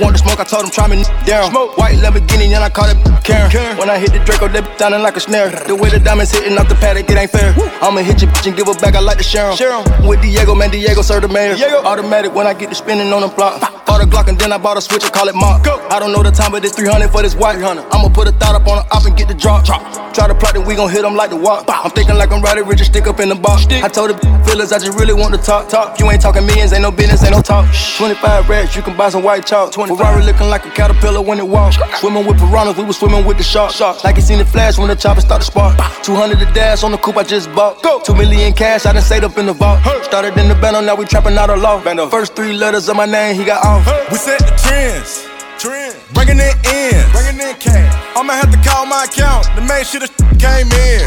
[0.01, 1.51] Want to smoke, I told him try me down.
[1.51, 1.77] Smoke.
[1.77, 3.49] White Lamborghini, and I caught it Karen.
[3.49, 3.77] Karen.
[3.77, 5.49] When I hit the Draco, they sounding like a snare.
[5.49, 7.53] The way the diamonds hitting off the paddock, it ain't fair.
[7.81, 9.55] I'ma hit your bitch and give her back, I like to share 'em.
[9.55, 10.07] Share 'em.
[10.07, 11.55] With Diego, man, Diego serve the mayor.
[11.55, 11.79] Diego.
[11.85, 13.61] Automatic when I get to spinning on the block.
[13.85, 15.63] Bought a Glock and then I bought a switch, I call it Mark.
[15.63, 15.79] Go.
[15.89, 17.61] I don't know the time, but it's 300 for this white.
[17.61, 17.85] Hunter.
[17.91, 19.52] I'ma put a thought up on the op and get the drop.
[19.61, 20.13] Drop.
[20.13, 21.65] Try to plot that we gon' hit them like the walk.
[21.67, 23.65] I'm thinking like I'm Roddy Ricch, stick up in the box.
[23.69, 25.69] I told the feelers I just really want to talk.
[25.69, 25.99] Talk.
[25.99, 27.65] You ain't talking millions, ain't no business, ain't no talk.
[27.97, 29.73] 25 racks, you can buy some white chalk.
[29.73, 31.77] Ferrari looking like a caterpillar when it walks.
[31.99, 33.79] Swimming with piranhas, we was swimming with the sharks.
[34.03, 35.77] Like you seen the flash when the chopper start to spark.
[36.03, 37.81] 200 the dash on the coupe I just bought.
[37.81, 37.99] Go.
[38.01, 39.79] Two million cash, I done saved up in the vault.
[40.03, 41.79] Started in the bando, now we trapping out a law.
[42.09, 43.85] First three letters of my name, he got off.
[44.11, 45.32] We set the trends.
[45.63, 45.95] Trend.
[46.13, 47.09] Bringing it in.
[47.13, 48.17] Bringing it in cash.
[48.17, 50.99] I'ma have to call my account to make sure the came in.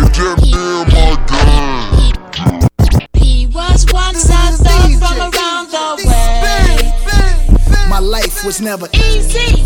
[0.00, 2.16] It's just me and my gang.
[3.12, 6.96] He was once a thug from around the way.
[7.90, 9.62] My life was never easy.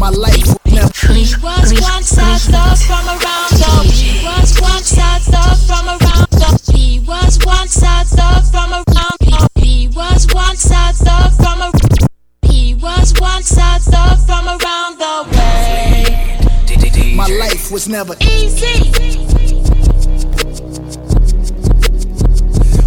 [0.00, 1.36] My life was never easy.
[1.36, 6.30] He was once a thug from around the He was once a thug from around
[6.30, 8.83] the He was once a thug from around
[13.20, 17.14] Once a thug from around the way.
[17.14, 18.90] My life was never easy.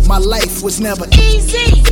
[0.07, 1.84] My life was never easy.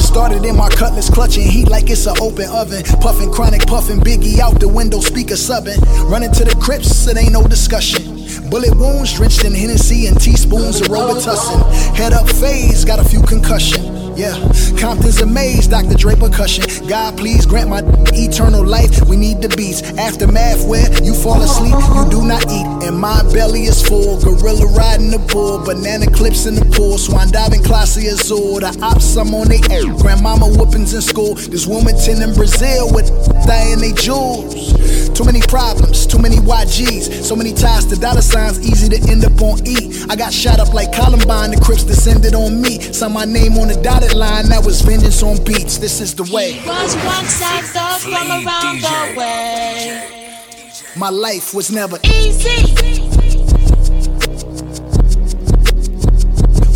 [0.00, 2.82] Started in my cutlass, clutching heat like it's an open oven.
[3.00, 5.80] Puffing chronic, puffing Biggie out the window, speaker subbing.
[6.10, 8.23] Running to the crypts, it ain't no discussion.
[8.54, 11.60] Bullet wounds drenched in Hennessy and teaspoons of Robitussin.
[11.96, 13.82] Head up phase, got a few concussion.
[14.16, 14.36] Yeah,
[14.78, 15.96] Compton's amazed, Dr.
[15.96, 16.86] Dre percussion.
[16.86, 17.82] God, please grant my
[18.14, 19.02] eternal life.
[19.08, 19.82] We need the beats.
[19.96, 22.66] Aftermath where you fall asleep, you do not eat.
[22.86, 24.20] And my belly is full.
[24.20, 26.98] Gorilla riding the bull, banana clips in the pool.
[26.98, 28.60] Swan diving Clase Azul.
[28.60, 29.86] The ops, I'm on they air.
[30.02, 31.34] Grandmama whoopings in school.
[31.34, 33.10] This woman ten in Brazil with
[33.74, 34.72] in they jewels.
[35.14, 39.24] Too many problems, too many YGs, so many ties to dollar signs, easy to end
[39.24, 40.04] up on E.
[40.10, 42.80] I got shot up like Columbine, the Crips descended on me.
[42.80, 45.78] Saw my name on the dotted line, that was vengeance on beats.
[45.78, 46.58] This is the way.
[47.94, 50.08] Up from around the way.
[50.96, 52.74] My life was never easy.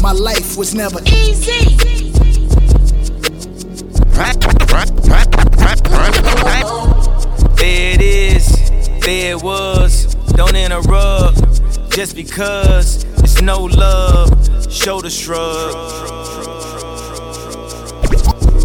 [0.00, 1.76] My life was never easy.
[7.56, 10.14] There it is, there it was.
[10.36, 11.40] Don't interrupt
[11.90, 14.30] just because it's no love.
[14.72, 15.74] Shoulder shrug.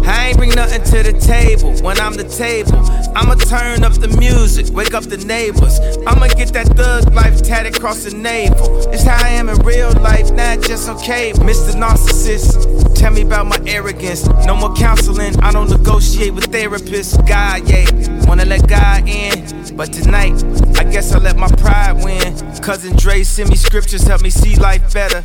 [0.06, 2.78] I ain't bring nothing to the table when I'm the table.
[3.16, 5.78] I'ma turn up the music, wake up the neighbors.
[6.06, 8.88] I'ma get that thug life tatted across the navel.
[8.92, 11.32] It's how I am in real life, not just okay.
[11.32, 11.74] Mr.
[11.74, 14.26] Narcissist, tell me about my arrogance.
[14.46, 17.16] No more counseling, I don't negotiate with therapists.
[17.26, 17.86] God, yeah,
[18.26, 19.76] wanna let God in.
[19.76, 20.42] But tonight,
[20.78, 22.34] I guess I let my pride win.
[22.60, 25.22] Cousin Dre send me scriptures, help me see life better.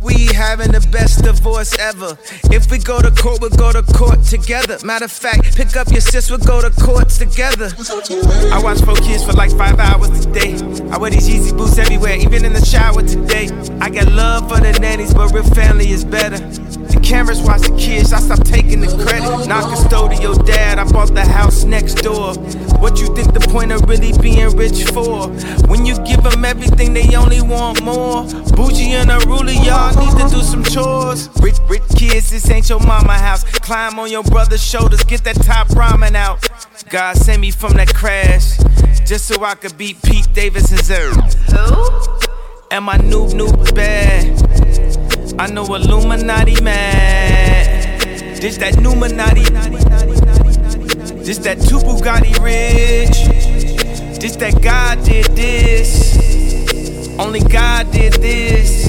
[0.00, 2.16] We having the best divorce ever.
[2.54, 3.97] If we go to court, we'll go to court
[4.28, 4.78] together.
[4.84, 7.70] Matter of fact, pick up your sis, we'll go to courts together.
[8.52, 10.54] I watch four kids for like five hours a day.
[10.90, 13.48] I wear these Yeezy boots everywhere, even in the shower today.
[13.80, 16.38] I got love for the nannies, but real family is better.
[17.08, 19.48] Cameras watch the kids, I stop taking the credit.
[19.48, 22.34] Not custodial dad, I bought the house next door.
[22.84, 25.28] What you think the point of really being rich for?
[25.68, 28.24] When you give them everything, they only want more.
[28.52, 31.30] Bougie and a ruler, y'all need to do some chores.
[31.40, 33.42] Rich, rich kids, this ain't your mama house.
[33.42, 36.46] Climb on your brother's shoulders, get that top ramen out.
[36.90, 38.58] God sent me from that crash,
[39.06, 40.88] just so I could beat Pete Davidson's.
[40.88, 41.88] Who?
[42.70, 44.87] And my noob noob bad.
[45.40, 48.00] I know Illuminati mad.
[48.40, 49.44] This that Numinati.
[51.24, 54.18] This that two Bugatti rich.
[54.18, 56.18] This that God did this.
[57.20, 58.88] Only God did this.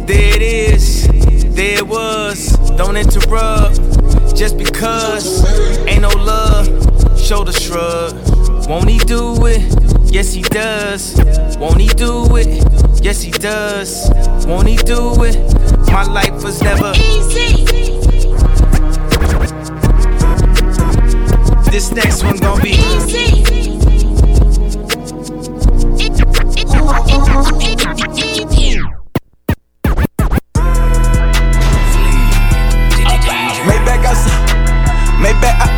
[0.00, 1.06] There it is.
[1.54, 2.52] There it was.
[2.76, 3.76] Don't interrupt.
[4.36, 5.46] Just because
[5.86, 6.66] ain't no love.
[7.18, 8.68] Shoulder shrug.
[8.68, 9.62] Won't he do it?
[10.12, 11.16] Yes, he does.
[11.58, 12.87] Won't he do it?
[13.00, 14.10] Yes, he does.
[14.46, 15.36] Won't he do it?
[15.90, 17.64] My life was never easy.
[21.70, 23.44] This next one gonna be easy.
[33.68, 34.48] Maybach outside,
[35.22, 35.77] Maybach, uh,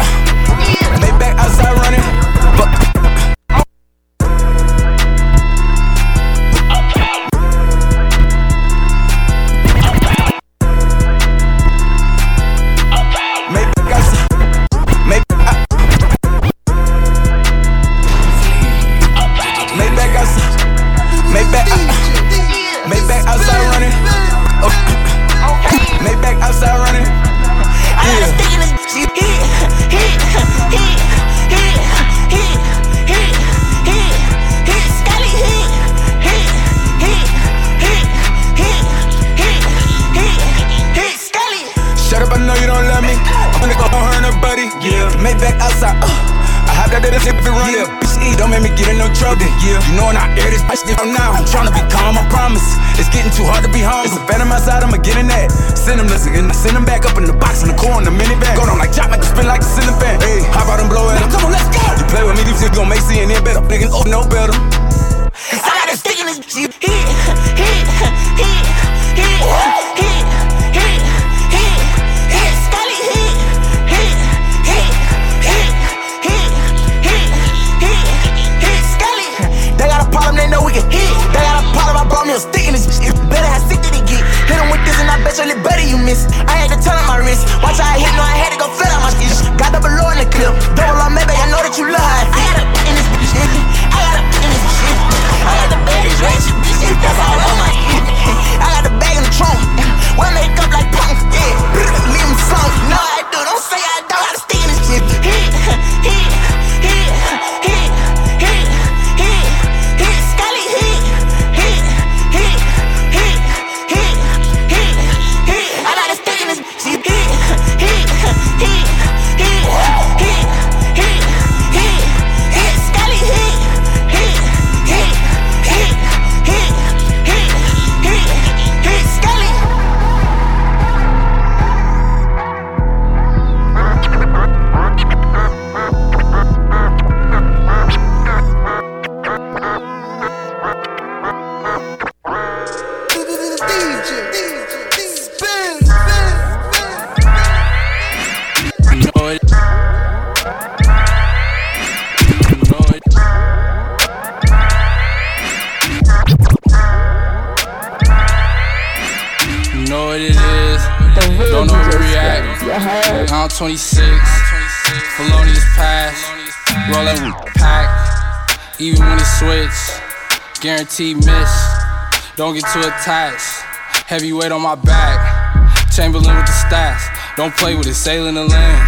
[171.00, 172.36] guaranteed miss.
[172.36, 173.64] Don't get too attached,
[174.06, 177.00] heavy weight on my back, Chamberlain with the stats.
[177.36, 178.86] Don't play with it, sailing the lane.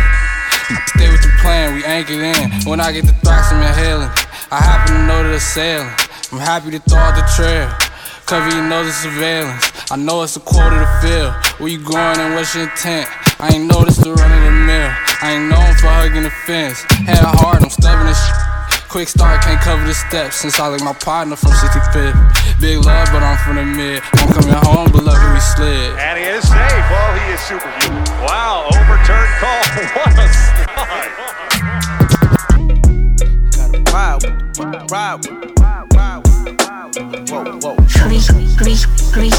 [0.86, 2.50] Stay with the plan, we anchored in.
[2.68, 4.10] When I get the thrax, I'm inhaling.
[4.50, 5.88] I happen to know that it's sailing.
[6.32, 7.68] I'm happy to throw out the trail.
[8.26, 9.72] Cover you know the surveillance.
[9.90, 11.32] I know it's a quarter to fill.
[11.58, 13.08] Where you going and what's your intent?
[13.40, 14.90] I ain't noticed the run of the mill.
[15.20, 16.82] I ain't known for hugging the fence.
[17.08, 18.51] Head hard, I'm stubborn as shit.
[18.92, 22.60] Quick start, can't cover the steps since I like my partner from 65th.
[22.60, 24.02] Big love, but I'm from the mid.
[24.12, 25.98] I'm coming home, but lucky we slid.
[25.98, 26.52] And he is safe.
[26.60, 28.04] Oh, he is superhuman.
[28.20, 29.64] Wow, overturned call.
[29.96, 31.08] What a start.
[33.88, 34.28] Ride,
[34.92, 35.24] ride,
[35.96, 36.20] ride,
[37.30, 37.80] whoa, whoa.
[38.04, 38.28] Greek,
[38.58, 39.32] Greek, Greek,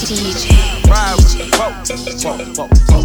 [0.00, 0.56] DJ,
[0.88, 1.20] Ride,
[1.60, 1.76] whoa,
[2.24, 3.04] whoa, whoa, whoa.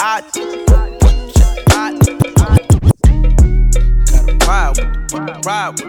[0.00, 0.24] I,
[1.68, 2.71] I,
[4.46, 4.76] ride,
[5.46, 5.80] ride,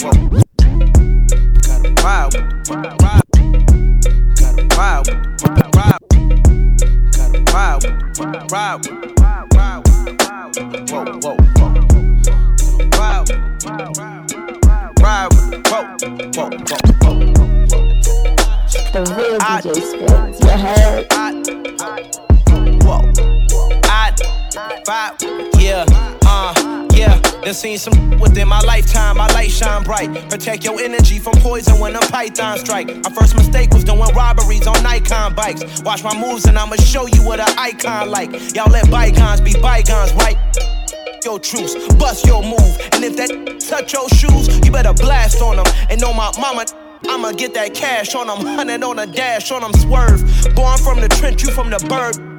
[0.00, 0.12] whoa.
[1.66, 2.34] Gotta ride,
[2.68, 3.24] ride,
[4.36, 5.08] gotta ride,
[5.56, 5.98] ride,
[7.16, 8.76] gotta ride, ride,
[9.52, 9.78] ride,
[10.90, 11.74] whoa, whoa, whoa.
[12.98, 13.28] Ride,
[15.00, 15.30] ride,
[15.68, 15.84] whoa,
[16.34, 17.20] whoa, whoa, whoa.
[18.92, 20.36] The real DJ Spins.
[20.40, 21.04] You heard?
[22.84, 23.00] Whoa.
[23.84, 24.12] I
[24.84, 25.14] vibe,
[25.60, 25.84] yeah,
[27.44, 29.16] Done seen some within my lifetime.
[29.16, 30.12] My light shine bright.
[30.28, 32.86] Protect your energy from poison when a python strike.
[32.86, 35.82] My first mistake was doing robberies on Nikon bikes.
[35.82, 38.30] Watch my moves and I'ma show you what an icon like.
[38.54, 40.36] Y'all let bygones be bygones, right?
[41.24, 42.78] Your truce, bust your move.
[42.92, 45.66] And if that touch your shoes, you better blast on them.
[45.88, 46.66] And know my mama.
[47.08, 50.20] I'ma get that cash on them, hundred on a dash on them, swerve.
[50.54, 52.30] Born from the trench, you from the bird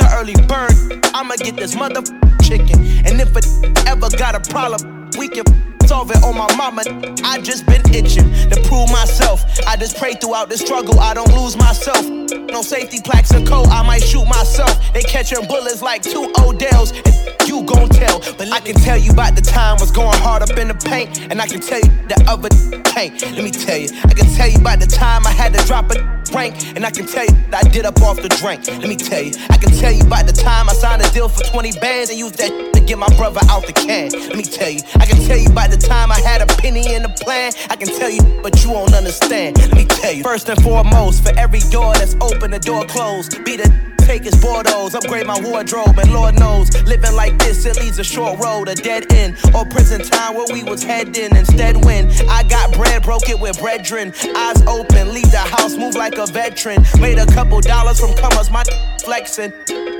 [0.00, 0.72] the early bird.
[1.14, 2.02] I'ma get this mother
[2.50, 2.80] chicken.
[3.06, 3.46] And if it
[3.86, 6.82] ever got a problem, we can solve it on my mama.
[7.24, 9.42] I just been itching to prove myself.
[9.66, 12.08] I just pray throughout the struggle, I don't lose myself.
[12.30, 14.72] No safety plaques and code, I might shoot myself.
[14.94, 16.90] They catching bullets like two Odells.
[16.94, 20.42] And you gon' tell, but I can tell you about the time was going hard
[20.44, 22.48] up in the paint, and I can tell you the other
[22.84, 23.20] can't.
[23.22, 25.90] Let me tell you, I can tell you about the time I had to drop
[25.90, 25.98] a
[26.32, 28.66] rank, and I can tell you that I did up off the drink.
[28.68, 31.28] Let me tell you, I can tell you about the time I signed a deal
[31.28, 34.10] for 20 bands and used that to get my brother out the can.
[34.10, 36.94] Let me tell you, I can tell you about the time I had a penny
[36.94, 37.52] in the plan.
[37.68, 39.58] I can tell you, but you won't understand.
[39.58, 43.44] Let me tell you, first and foremost, for every door that's open, the door closed.
[43.44, 43.68] Be the
[44.10, 48.04] take his Bordeaux, upgrade my wardrobe, and Lord knows, living like this, it leads a
[48.04, 51.36] short road, a dead end, or prison time where we was heading.
[51.36, 55.94] Instead, when I got bread, broke it with brethren, eyes open, leave the house, move
[55.94, 56.82] like a veteran.
[56.98, 58.64] Made a couple dollars from comers, my
[59.02, 59.52] flexing.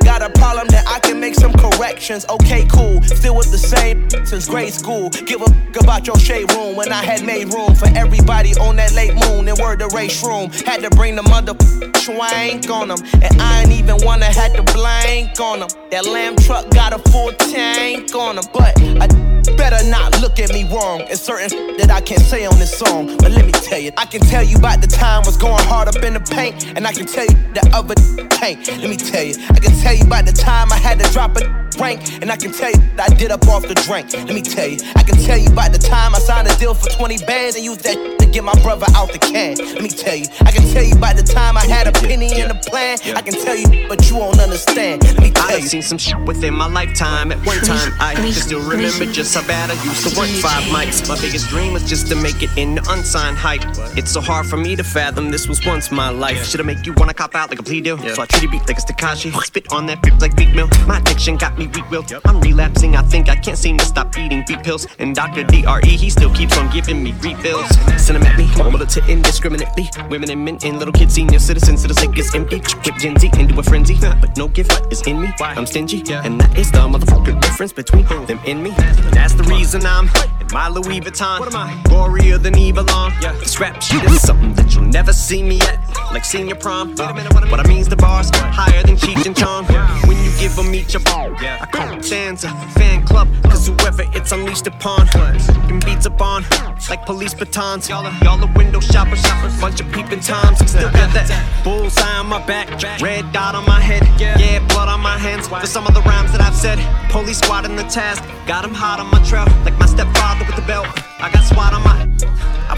[0.04, 2.26] Got a problem that I can make some corrections.
[2.28, 5.10] Okay, cool, still with the same since grade school.
[5.10, 8.76] Give a f- about your shade room when I had made room for everybody on
[8.76, 10.50] that late moon and word the race room.
[10.50, 11.54] Had to bring the mother
[11.98, 15.68] swank on them, and I ain't even wanna had to blank on them.
[15.90, 19.29] That lamb truck got a full tank on them, but I
[19.60, 21.02] better not look at me wrong.
[21.02, 24.06] It's certain that I can't say on this song, but let me tell you, I
[24.06, 26.92] can tell you about the time was going hard up in the paint, and I
[26.92, 27.94] can tell you the other
[28.30, 28.66] can't.
[28.66, 31.36] Let me tell you, I can tell you about the time I had to drop
[31.36, 34.12] a rank, and I can tell you that I did up off the drink.
[34.12, 36.74] Let me tell you, I can tell you about the time I signed a deal
[36.74, 39.56] for 20 bands and used that to get my brother out the can.
[39.56, 42.40] Let me tell you, I can tell you about the time I had a penny
[42.40, 42.98] in the plan.
[43.16, 45.04] I can tell you, but you won't understand.
[45.04, 47.32] Let me tell I've seen some shit within my lifetime.
[47.32, 50.62] At one time, I can still remember just how bad I used to work five
[50.64, 51.08] mics.
[51.08, 53.62] My biggest dream was just to make it in the unsigned hype.
[53.96, 56.44] It's so hard for me to fathom this was once my life.
[56.46, 57.98] Should I make you wanna cop out like a plea deal?
[57.98, 59.32] So I treat you beat like a Takashi.
[59.44, 60.70] Spit on that beat like beat milk.
[60.86, 62.12] My addiction got me weak willed.
[62.24, 62.96] I'm relapsing.
[62.96, 64.86] I think I can't seem to stop eating beat pills.
[64.98, 65.44] And Dr.
[65.44, 67.68] DRE, he still keeps on giving me refills.
[68.02, 69.90] Send them at me, militant indiscriminately.
[70.08, 72.58] Women and men and little kids, senior citizens, to the sick is empty.
[72.84, 73.98] Whip Gen Z into a frenzy.
[74.00, 75.28] But no gift is in me.
[75.40, 76.02] I'm stingy.
[76.12, 78.70] And that is the motherfucking difference between them and me.
[79.12, 80.06] That's the reason I'm
[80.40, 81.40] in my Louis Vuitton.
[81.40, 81.72] What am I?
[81.84, 83.12] Gorier than Eva Long.
[83.40, 85.78] This rap shit is something that you'll never see me at.
[86.12, 86.90] Like senior prom.
[86.90, 89.64] Wait a minute, what I mean's the bars higher than Cheech and Chong.
[90.06, 92.48] When you give them each a ball, I call it stanza.
[92.74, 95.06] Fan club, cause whoever it's unleashed upon.
[95.08, 96.44] Fucking beats upon
[96.88, 97.88] like police batons.
[97.88, 99.22] Y'all are, y'all are window shoppers,
[99.60, 100.58] bunch of peeping toms.
[100.70, 101.28] Still got that
[101.62, 102.68] bullseye on my back,
[103.02, 104.02] red dot on my head.
[104.18, 105.48] Yeah, blood on my hands.
[105.48, 106.78] For some of the rhymes that I've said,
[107.10, 108.24] police squad in the task.
[108.46, 110.86] Got him hot on my trail, like my stepfather with the belt.
[111.20, 112.00] I got SWAT on my.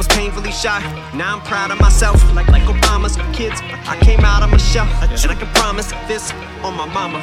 [0.03, 0.81] Was painfully shy.
[1.15, 3.61] Now I'm proud of myself, like like Obama's kids.
[3.87, 6.33] I came out of my shell, and I can promise this
[6.65, 7.23] on my mama.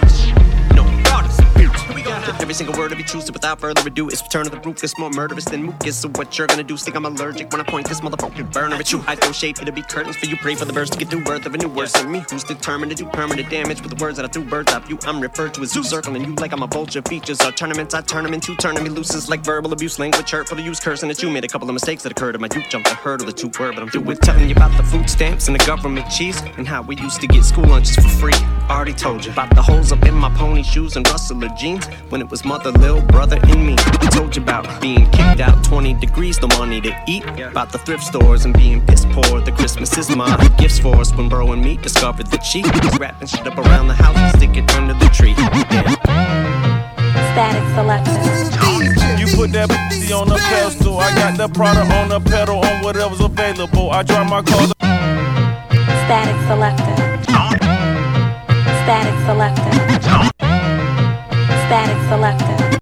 [1.09, 1.37] Daughters.
[1.57, 2.37] Here we go now.
[2.39, 4.07] Every single word of you choose it without further ado.
[4.09, 4.83] It's return of the roof.
[4.83, 5.97] It's more murderous than mucus.
[5.97, 6.77] So what you're gonna do?
[6.77, 9.03] Think I'm allergic when I point this motherfucking burner at you.
[9.07, 10.37] I throw shade, it'll be curtains for you.
[10.37, 11.89] Pray for the birds to get due birth of a new word.
[11.89, 14.71] So me, who's determined to do permanent damage with the words that I threw birds
[14.71, 14.99] up you.
[15.03, 17.01] I'm referred to as zoo circling you like I'm a vulture.
[17.01, 17.93] Features are tournaments.
[17.95, 19.13] I turn them into turning me loose.
[19.15, 21.29] It's like verbal abuse, language hurtful to use, cursing at you.
[21.31, 22.69] Made a couple of mistakes that occurred in my youth.
[22.69, 25.09] Jumped a hurdle or two word, but I'm through with telling you about the food
[25.09, 28.33] stamps and the government cheese and how we used to get school lunches for free.
[28.69, 32.21] Already told you about the holes up in my pony shoes and rustler jeans when
[32.21, 33.75] it was mother, little brother, and me.
[33.77, 37.23] I told you about being kicked out 20 degrees, no money to eat.
[37.39, 39.41] About the thrift stores and being piss poor.
[39.41, 42.99] The Christmas is my gifts for us when bro and me discovered that she was
[42.99, 45.33] wrapping shit up around the house and stick it under the tree.
[47.33, 48.11] Static selector.
[49.19, 50.97] You put that pussy on the pedestal.
[50.99, 53.89] I got the product on the pedal on whatever's available.
[53.91, 54.67] I drive my car.
[56.05, 56.95] Static selector.
[58.83, 60.28] Static selector.
[61.69, 62.79] Static selector.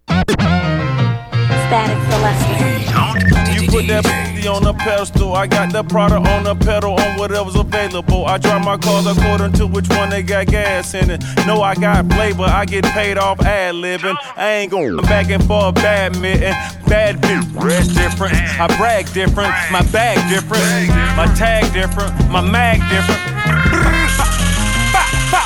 [1.68, 3.62] Static selector.
[3.62, 4.06] You put that
[4.48, 5.34] on the pedestal.
[5.34, 8.26] I got the product on the pedal on whatever's available.
[8.26, 11.22] I drive my cars according to which one they got gas in it.
[11.46, 12.44] No, I got flavor.
[12.44, 14.16] I get paid off ad libbing.
[14.38, 16.54] I ain't going back and forth badminton.
[16.88, 18.36] Bad bitch, dress different.
[18.58, 19.52] I brag different.
[19.70, 20.64] My bag different.
[21.18, 22.32] My tag different.
[22.32, 23.76] My mag different.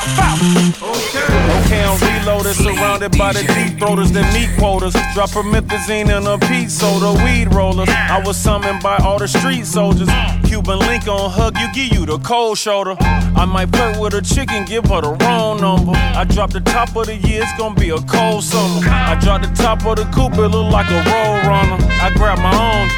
[0.02, 4.94] Okay, I'm reloaded, surrounded by the deep throaters, the meat quotas.
[5.14, 7.88] Drop promethazine in a peat soda, weed rollers.
[7.90, 10.10] I was summoned by all the street soldiers.
[10.46, 12.96] Cuban link on hug you, give you the cold shoulder.
[13.00, 15.94] I might flirt with a chicken, give her the wrong number.
[15.94, 18.82] I drop the top of the year, it's gonna be a cold summer.
[18.90, 21.78] I drop the top of the coupe, it look like a roll runner.
[22.02, 22.90] I grab my own.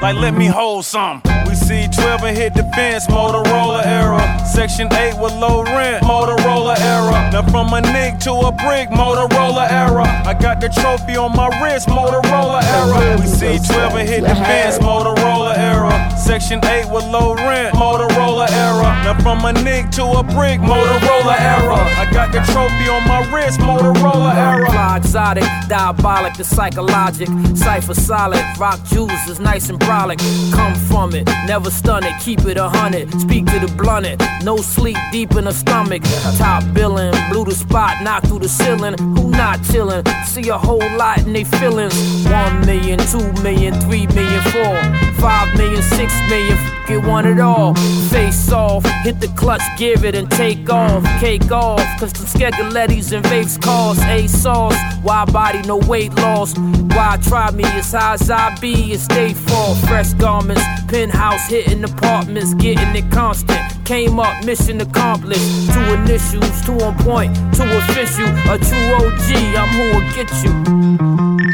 [0.00, 1.22] Like, let me hold some.
[1.64, 4.20] We see 12 and hit the fence, Motorola era.
[4.44, 7.30] Section 8 with low rent, Motorola era.
[7.32, 10.04] Now from a nick to a brick, Motorola era.
[10.26, 13.18] I got the trophy on my wrist, Motorola era.
[13.18, 16.14] We see 12 and hit the fence, Motorola era.
[16.18, 19.00] Section 8 with low rent, Motorola era.
[19.04, 21.80] Now from a nick to a brick, Motorola era.
[21.96, 24.70] I got the trophy on my wrist, Motorola era.
[24.70, 27.28] Fly exotic, diabolic, the psychologic.
[27.56, 30.20] Cypher solid, rock juice is nice and brolic.
[30.52, 33.10] Come from it, never stun it, keep it a hundred.
[33.20, 36.02] Speak to the blunted, no sleep deep in the stomach.
[36.36, 38.98] Top billing, blew the spot, knocked through the ceiling.
[38.98, 40.04] Who not chillin'?
[40.26, 41.94] See a whole lot in they feelings.
[42.26, 44.76] One million, two million, three million, four,
[45.20, 46.58] five million, six million.
[46.86, 47.74] Get one at all.
[48.10, 51.02] Face off, hit the clutch, give it and take off.
[51.20, 54.76] Cake off, cause some skegalettis and vapes cost A sauce.
[55.02, 56.54] Why body, no weight loss?
[56.58, 59.74] Why try me as high as I be and stay fall?
[59.86, 63.60] Fresh garments, penthouse hitting apartments, getting it constant.
[63.84, 65.72] Came up, mission accomplished.
[65.72, 68.28] Two initials, two on point, two official.
[68.50, 71.53] A true OG, I'm who'll get you.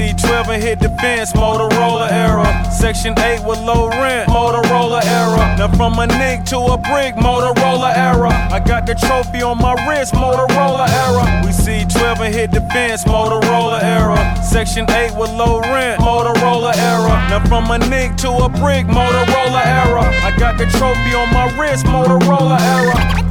[0.00, 2.48] We see 12 and hit the fence, Motorola era.
[2.72, 5.56] Section 8 with low rent, Motorola era.
[5.58, 8.30] Now from a nick to a brick, Motorola era.
[8.50, 11.44] I got the trophy on my wrist, Motorola era.
[11.44, 14.42] We see 12 and hit the fence, Motorola era.
[14.42, 17.28] Section 8 with low rent, Motorola era.
[17.28, 20.04] Now from a nick to a brick, Motorola era.
[20.24, 23.29] I got the trophy on my wrist, Motorola era.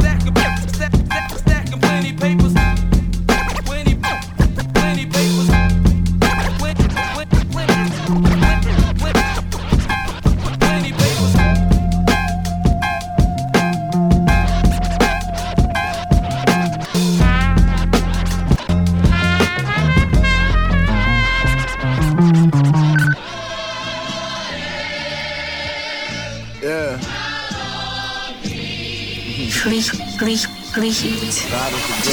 [30.73, 31.33] Free, free heat.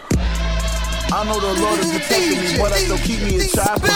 [1.12, 3.88] I know the Lord is protecting me, but I still keep me a chopper.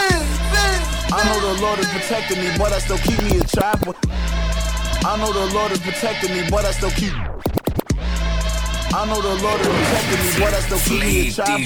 [1.16, 3.94] I know the Lord is protecting me, but I still keep me a chopper.
[5.06, 7.33] I know the Lord is protecting me, but I still keep.
[8.94, 11.58] I know the Lord is protecting me, but I still keep me a chopper.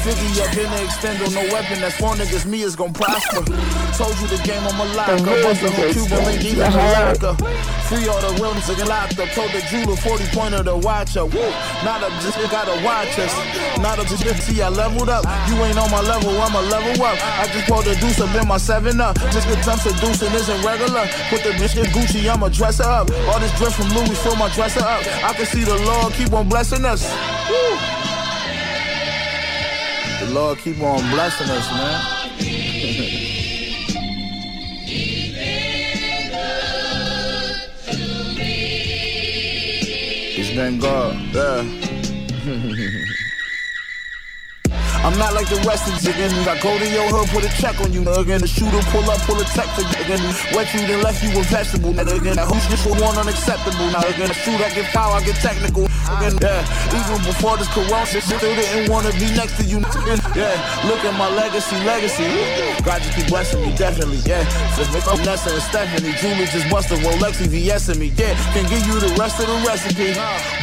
[0.00, 3.44] 50 up in the extendo, no weapon that's one niggas, me is gon' prosper.
[3.92, 7.36] Told you the game on Malacca, bustin' on Cuba, link even Malacca.
[7.84, 9.28] Free all the realness and locked up.
[9.36, 11.26] Told the jeweler 40 pointer to watch her.
[11.26, 11.52] Woo.
[11.84, 13.32] Not a just gotta watch us.
[13.76, 15.24] Not a just see I leveled up.
[15.52, 17.18] You ain't on my level, I'ma level up.
[17.20, 19.20] I just pulled the deuce up in my seven up.
[19.36, 21.04] Just the dump seducing isn't regular.
[21.28, 23.10] Put the bitch in Gucci, I'ma dress her up.
[23.28, 25.04] All this dress from Louis fill my dresser up.
[25.20, 27.02] I can see the Lord keep on blessing us.
[27.50, 27.76] Woo.
[30.20, 32.00] The Lord keep on blessing us, man.
[40.54, 41.64] been God, yeah.
[45.04, 46.16] I'm not like the rest of you.
[46.48, 48.40] I go to your hood, put a check on you, nigga.
[48.40, 50.16] The shooter pull up, pull a tech for you, nigga.
[50.56, 52.32] Wet you, then left you a vegetable, nigga.
[52.48, 54.32] Who's just one unacceptable, now, nigga.
[54.32, 55.92] Shoot, I get power, I get technical.
[56.04, 56.60] Yeah,
[56.92, 59.80] even before this corona they didn't wanna be next to you.
[60.36, 60.52] Yeah,
[60.84, 62.24] look at my legacy, legacy.
[62.84, 64.44] God just keep blessing me, definitely, yeah.
[64.76, 64.84] So
[65.24, 68.34] Nessa and Stephanie, Julie just busted Rolex VS in me, yeah.
[68.52, 70.12] Can give you the rest of the recipe.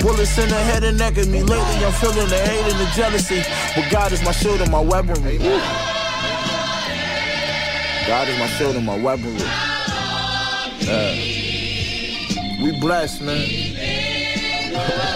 [0.01, 1.41] Bullets in the head and neck of me.
[1.41, 3.43] Lately, I'm feeling the hate and the jealousy.
[3.75, 5.37] But God is my shield and my weaponry.
[8.07, 9.41] God is my shield and my weaponry.
[10.79, 11.41] Yeah.
[12.63, 13.47] We blessed, man.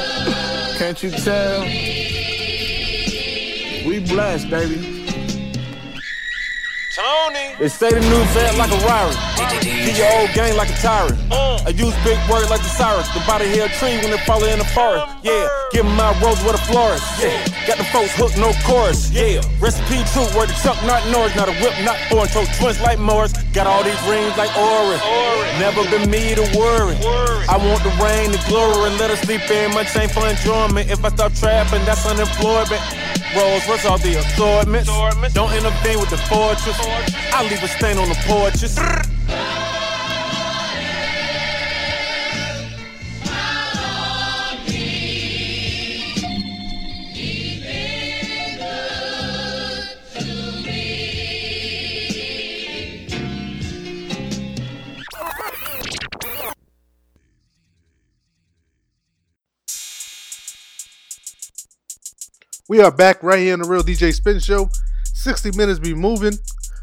[0.78, 1.62] Can't you tell?
[3.88, 5.06] We blessed, baby.
[6.94, 7.56] Tony.
[7.58, 9.25] They say the new vet like a Rari.
[9.36, 11.18] Get your old gang like a tyrant.
[11.30, 11.56] Mm.
[11.66, 13.10] I use big words like the Cyrus.
[13.10, 15.06] The body here a tree when it fall in the forest.
[15.24, 17.04] Yeah, give my rose with a florist.
[17.18, 19.10] Yeah, got the folks hooked, no chorus.
[19.10, 22.30] Yeah, recipe true, where the truck not noise, not a whip, not foreign.
[22.30, 23.34] Told twins like Morris.
[23.54, 24.98] Got all these rings like Ori.
[25.58, 26.96] Never been me to worry.
[27.50, 29.74] I want the rain, the glory, and let her sleep in.
[29.74, 30.90] my chain for enjoyment.
[30.90, 32.84] If I stop trapping, that's unemployment.
[33.34, 34.90] Rolls, what's all the assortments?
[35.34, 36.78] Don't intervene with the fortress.
[37.34, 38.78] I leave a stain on the porches.
[62.68, 64.72] We are back right here on the Real DJ Spin Show.
[65.04, 66.34] 60 minutes be moving.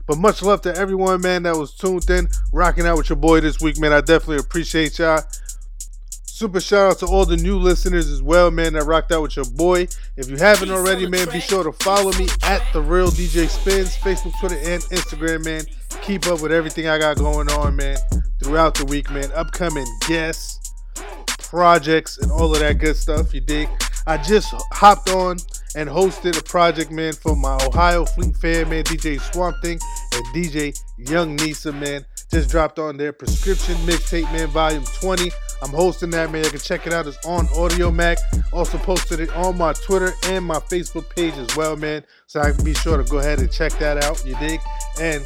[0.07, 3.41] But much love to everyone, man, that was tuned in, rocking out with your boy
[3.41, 3.93] this week, man.
[3.93, 5.25] I definitely appreciate y'all.
[6.25, 9.35] Super shout out to all the new listeners as well, man, that rocked out with
[9.35, 9.89] your boy.
[10.17, 13.97] If you haven't already, man, be sure to follow me at The Real DJ Spins,
[13.97, 15.65] Facebook, Twitter, and Instagram, man.
[16.03, 17.97] Keep up with everything I got going on, man,
[18.41, 19.33] throughout the week, man.
[19.33, 20.73] Upcoming guests,
[21.39, 23.69] projects, and all of that good stuff, you dig?
[24.07, 25.39] I just hopped on
[25.77, 29.79] and hosted a project, man, for my Ohio Fleet fan, man, DJ Swamp Thing
[30.15, 32.05] and DJ Young Nisa, man.
[32.31, 35.31] Just dropped on their prescription mixtape, man, volume 20.
[35.63, 36.45] I'm hosting that, man.
[36.45, 37.07] You can check it out.
[37.07, 38.17] It's on Audiomack.
[38.53, 42.05] Also posted it on my Twitter and my Facebook page as well, man.
[42.27, 44.25] So I can be sure to go ahead and check that out.
[44.27, 44.61] You dig?
[44.99, 45.25] And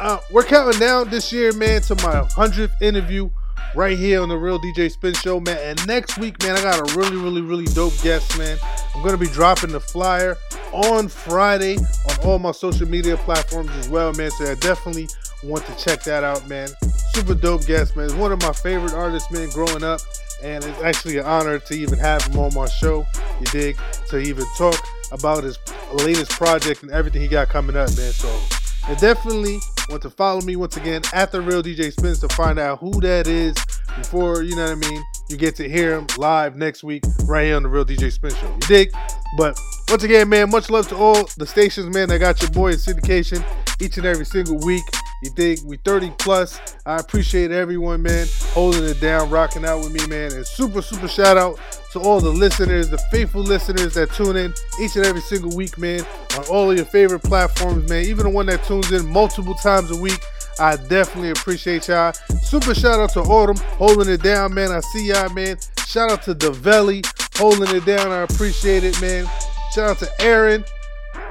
[0.00, 3.30] uh, we're counting down this year, man, to my 100th interview
[3.74, 5.58] right here on the Real DJ Spin Show, man.
[5.62, 8.58] And next week, man, I got a really, really, really dope guest, man.
[8.94, 10.36] I'm gonna be dropping the flyer
[10.72, 14.30] on Friday on all my social media platforms as well, man.
[14.32, 15.08] So I definitely
[15.44, 16.68] want to check that out, man.
[17.12, 18.16] Super dope guest, man.
[18.18, 20.00] One of my favorite artists, man, growing up.
[20.42, 23.06] And it's actually an honor to even have him on my show,
[23.40, 23.76] you dig,
[24.08, 25.58] to even talk about his
[25.92, 28.12] latest project and everything he got coming up, man.
[28.12, 28.40] So
[28.88, 29.58] and definitely
[29.88, 33.00] want to follow me once again at the real DJ Spins to find out who
[33.00, 33.54] that is
[33.96, 35.02] before you know what I mean.
[35.28, 38.34] You get to hear him live next week right here on the Real DJ Spin
[38.34, 38.48] Show.
[38.48, 38.92] You dig?
[39.36, 39.58] But
[39.88, 42.08] once again, man, much love to all the stations, man.
[42.08, 43.44] that got your boy in syndication
[43.80, 44.84] each and every single week.
[45.22, 45.60] You dig?
[45.64, 46.60] We 30 plus.
[46.86, 50.32] I appreciate everyone, man, holding it down, rocking out with me, man.
[50.32, 51.58] And super, super shout out
[51.92, 55.76] to all the listeners, the faithful listeners that tune in each and every single week,
[55.78, 56.00] man,
[56.38, 58.04] on all of your favorite platforms, man.
[58.04, 60.20] Even the one that tunes in multiple times a week.
[60.58, 62.12] I definitely appreciate y'all.
[62.42, 64.70] Super shout out to Autumn holding it down, man.
[64.70, 65.56] I see y'all, man.
[65.86, 67.02] Shout out to Develli
[67.36, 68.10] holding it down.
[68.10, 69.26] I appreciate it, man.
[69.74, 70.64] Shout out to Aaron.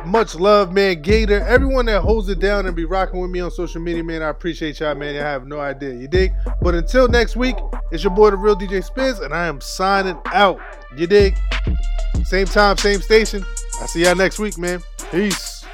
[0.05, 1.01] Much love, man.
[1.01, 4.21] Gator, everyone that holds it down and be rocking with me on social media, man.
[4.21, 5.15] I appreciate y'all, man.
[5.15, 5.93] I have no idea.
[5.93, 6.33] You dig?
[6.61, 7.55] But until next week,
[7.91, 10.59] it's your boy, the real DJ Spins, and I am signing out.
[10.95, 11.37] You dig?
[12.23, 13.45] Same time, same station.
[13.81, 14.81] I see y'all next week, man.
[15.11, 15.65] Peace.